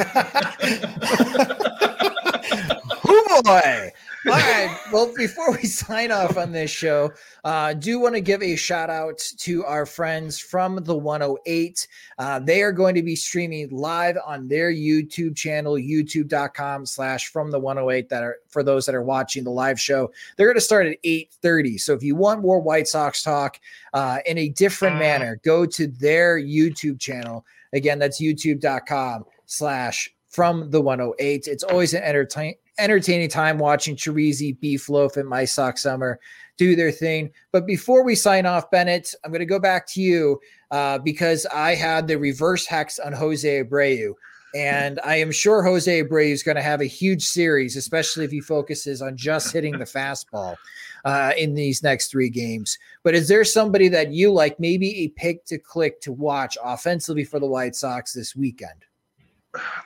[3.04, 3.92] oh boy.
[4.26, 4.78] All right.
[4.92, 7.12] Well, before we sign off on this show,
[7.42, 11.88] uh, do want to give a shout out to our friends from the 108.
[12.18, 17.50] Uh, they are going to be streaming live on their YouTube channel, youtube.com slash from
[17.50, 20.10] the 108 that are for those that are watching the live show.
[20.36, 21.80] They're going to start at 8:30.
[21.80, 23.58] So if you want more White Sox talk
[23.94, 25.00] uh, in a different uh.
[25.00, 27.46] manner, go to their YouTube channel.
[27.72, 31.46] Again, that's youtube.com slash from the 108.
[31.46, 36.18] It's always an entertain entertaining time watching Chirizi, Beef Loaf, and My Sock Summer
[36.56, 37.30] do their thing.
[37.52, 40.40] But before we sign off, Bennett, I'm going to go back to you
[40.70, 44.14] uh, because I had the reverse hex on Jose Abreu.
[44.54, 48.32] And I am sure Jose Abreu is going to have a huge series, especially if
[48.32, 50.56] he focuses on just hitting the fastball
[51.04, 52.76] uh, in these next three games.
[53.04, 57.24] But is there somebody that you like, maybe a pick to click to watch offensively
[57.24, 58.84] for the White Sox this weekend?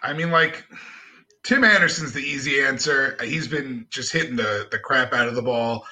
[0.03, 0.65] I mean, like
[1.45, 3.17] Tim Anderson's the easy answer.
[3.23, 5.87] He's been just hitting the the crap out of the ball,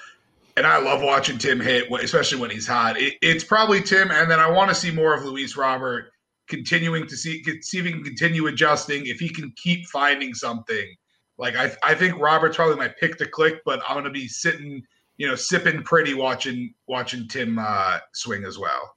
[0.56, 2.98] and I love watching Tim hit, especially when he's hot.
[2.98, 6.10] It, it's probably Tim, and then I want to see more of Luis Robert
[6.48, 9.06] continuing to see see if he can continue adjusting.
[9.06, 10.96] If he can keep finding something,
[11.36, 14.82] like I I think Robert's probably my pick to click, but I'm gonna be sitting,
[15.18, 18.96] you know, sipping pretty watching watching Tim uh, swing as well.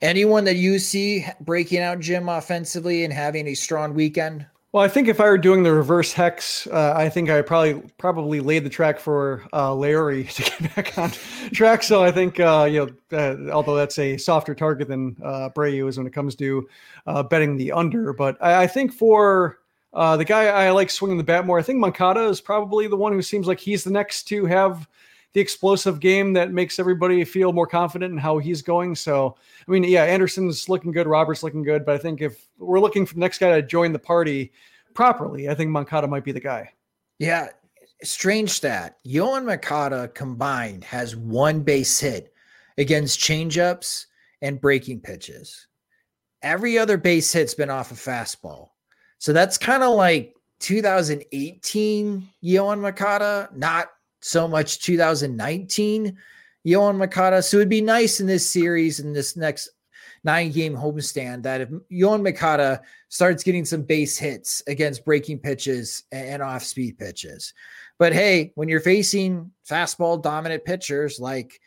[0.00, 4.46] Anyone that you see breaking out Jim offensively and having a strong weekend?
[4.76, 7.80] Well, I think if I were doing the reverse hex, uh, I think I probably
[7.96, 11.12] probably laid the track for uh, Leury to get back on
[11.54, 11.82] track.
[11.82, 15.88] So I think uh, you know, uh, although that's a softer target than uh, Breu
[15.88, 16.68] is when it comes to
[17.06, 19.60] uh, betting the under, but I, I think for
[19.94, 22.96] uh, the guy I like swinging the bat more, I think Moncada is probably the
[22.96, 24.86] one who seems like he's the next to have
[25.36, 28.94] the explosive game that makes everybody feel more confident in how he's going.
[28.94, 29.36] So,
[29.68, 33.04] I mean, yeah, Anderson's looking good, Robert's looking good, but I think if we're looking
[33.04, 34.50] for the next guy to join the party
[34.94, 36.72] properly, I think Moncada might be the guy.
[37.18, 37.48] Yeah,
[38.02, 38.96] strange stat.
[39.06, 42.32] Yoan Moncada combined has one base hit
[42.78, 44.06] against changeups
[44.40, 45.66] and breaking pitches.
[46.40, 48.70] Every other base hit's been off a fastball.
[49.18, 53.90] So that's kind of like 2018 Yoan Moncada, not
[54.26, 56.16] so much 2019
[56.66, 57.42] Yoan Moncada.
[57.42, 59.70] So it'd be nice in this series in this next
[60.24, 66.02] nine game homestand that if Yoan Moncada starts getting some base hits against breaking pitches
[66.10, 67.54] and off speed pitches.
[68.00, 71.60] But hey, when you're facing fastball dominant pitchers like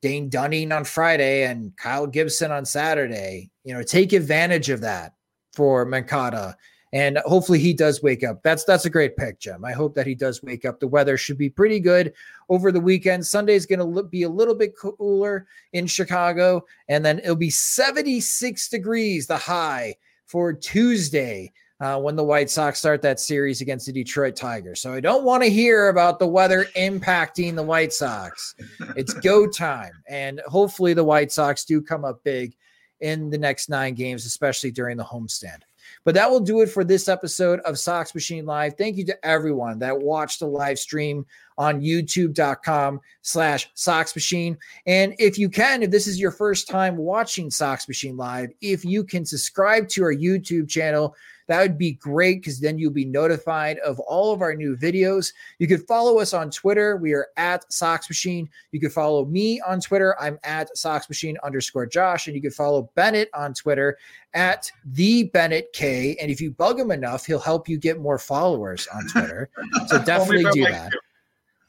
[0.00, 5.12] Dane Dunning on Friday and Kyle Gibson on Saturday, you know, take advantage of that
[5.52, 6.56] for Moncada
[6.92, 8.42] and hopefully he does wake up.
[8.42, 9.64] That's that's a great pick, Jim.
[9.64, 10.80] I hope that he does wake up.
[10.80, 12.12] The weather should be pretty good
[12.48, 13.26] over the weekend.
[13.26, 17.50] Sunday is going to be a little bit cooler in Chicago, and then it'll be
[17.50, 19.94] 76 degrees the high
[20.26, 21.52] for Tuesday.
[21.80, 24.82] Uh, when the White Sox start that series against the Detroit Tigers.
[24.82, 28.54] So I don't want to hear about the weather impacting the White Sox.
[28.96, 29.92] It's go time.
[30.06, 32.54] And hopefully the White Sox do come up big
[33.00, 35.62] in the next nine games, especially during the homestand.
[36.04, 38.74] But that will do it for this episode of Sox Machine Live.
[38.78, 41.26] Thank you to everyone that watched the live stream
[41.58, 44.56] on youtube.com slash Sox Machine.
[44.86, 48.84] And if you can, if this is your first time watching Sox Machine Live, if
[48.84, 51.14] you can subscribe to our YouTube channel
[51.48, 55.32] That would be great because then you'll be notified of all of our new videos.
[55.58, 56.96] You could follow us on Twitter.
[56.96, 58.48] We are at Sox Machine.
[58.72, 60.16] You could follow me on Twitter.
[60.20, 62.26] I'm at Sox Machine underscore Josh.
[62.26, 63.98] And you can follow Bennett on Twitter
[64.34, 66.16] at the Bennett K.
[66.20, 69.50] And if you bug him enough, he'll help you get more followers on Twitter.
[69.88, 70.92] So definitely do that.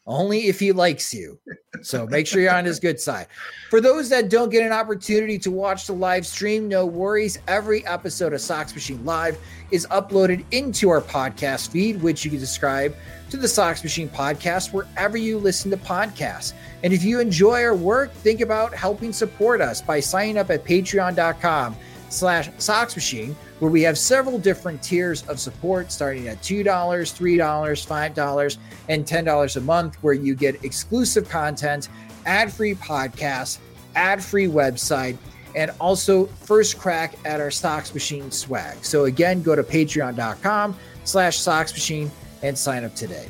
[0.08, 1.40] Only if he likes you.
[1.84, 3.28] So make sure you're on his good side.
[3.70, 7.38] For those that don't get an opportunity to watch the live stream, no worries.
[7.48, 9.38] Every episode of Sox Machine Live
[9.70, 12.96] is uploaded into our podcast feed, which you can subscribe
[13.30, 16.54] to the Sox Machine podcast wherever you listen to podcasts.
[16.84, 20.66] And if you enjoy our work, think about helping support us by signing up at
[20.66, 21.76] patreon.com
[22.12, 27.38] slash Sox Machine where we have several different tiers of support starting at $2, $3,
[27.38, 28.58] $5,
[28.90, 31.90] and $10 a month, where you get exclusive content,
[32.26, 33.60] ad free podcasts,
[33.94, 35.16] ad free website,
[35.56, 38.84] and also first crack at our Sox Machine swag.
[38.84, 42.10] So again, go to patreon.com slash Sox Machine
[42.42, 43.30] and sign up today.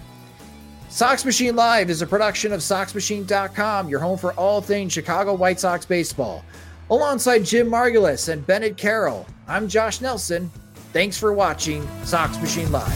[0.87, 5.59] Sox Machine Live is a production of SoxMachine.com, your home for all things Chicago White
[5.59, 6.45] Sox baseball.
[6.91, 10.51] Alongside Jim Margalus and Bennett Carroll, I'm Josh Nelson.
[10.91, 12.93] Thanks for watching Sox Machine Live.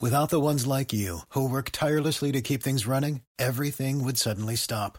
[0.00, 4.56] Without the ones like you, who work tirelessly to keep things running, everything would suddenly
[4.56, 4.98] stop.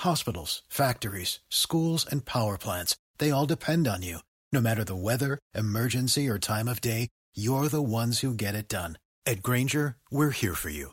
[0.00, 4.20] Hospitals, factories, schools, and power plants, they all depend on you.
[4.50, 8.66] No matter the weather, emergency, or time of day, you're the ones who get it
[8.66, 8.96] done.
[9.26, 10.92] At Grainger, we're here for you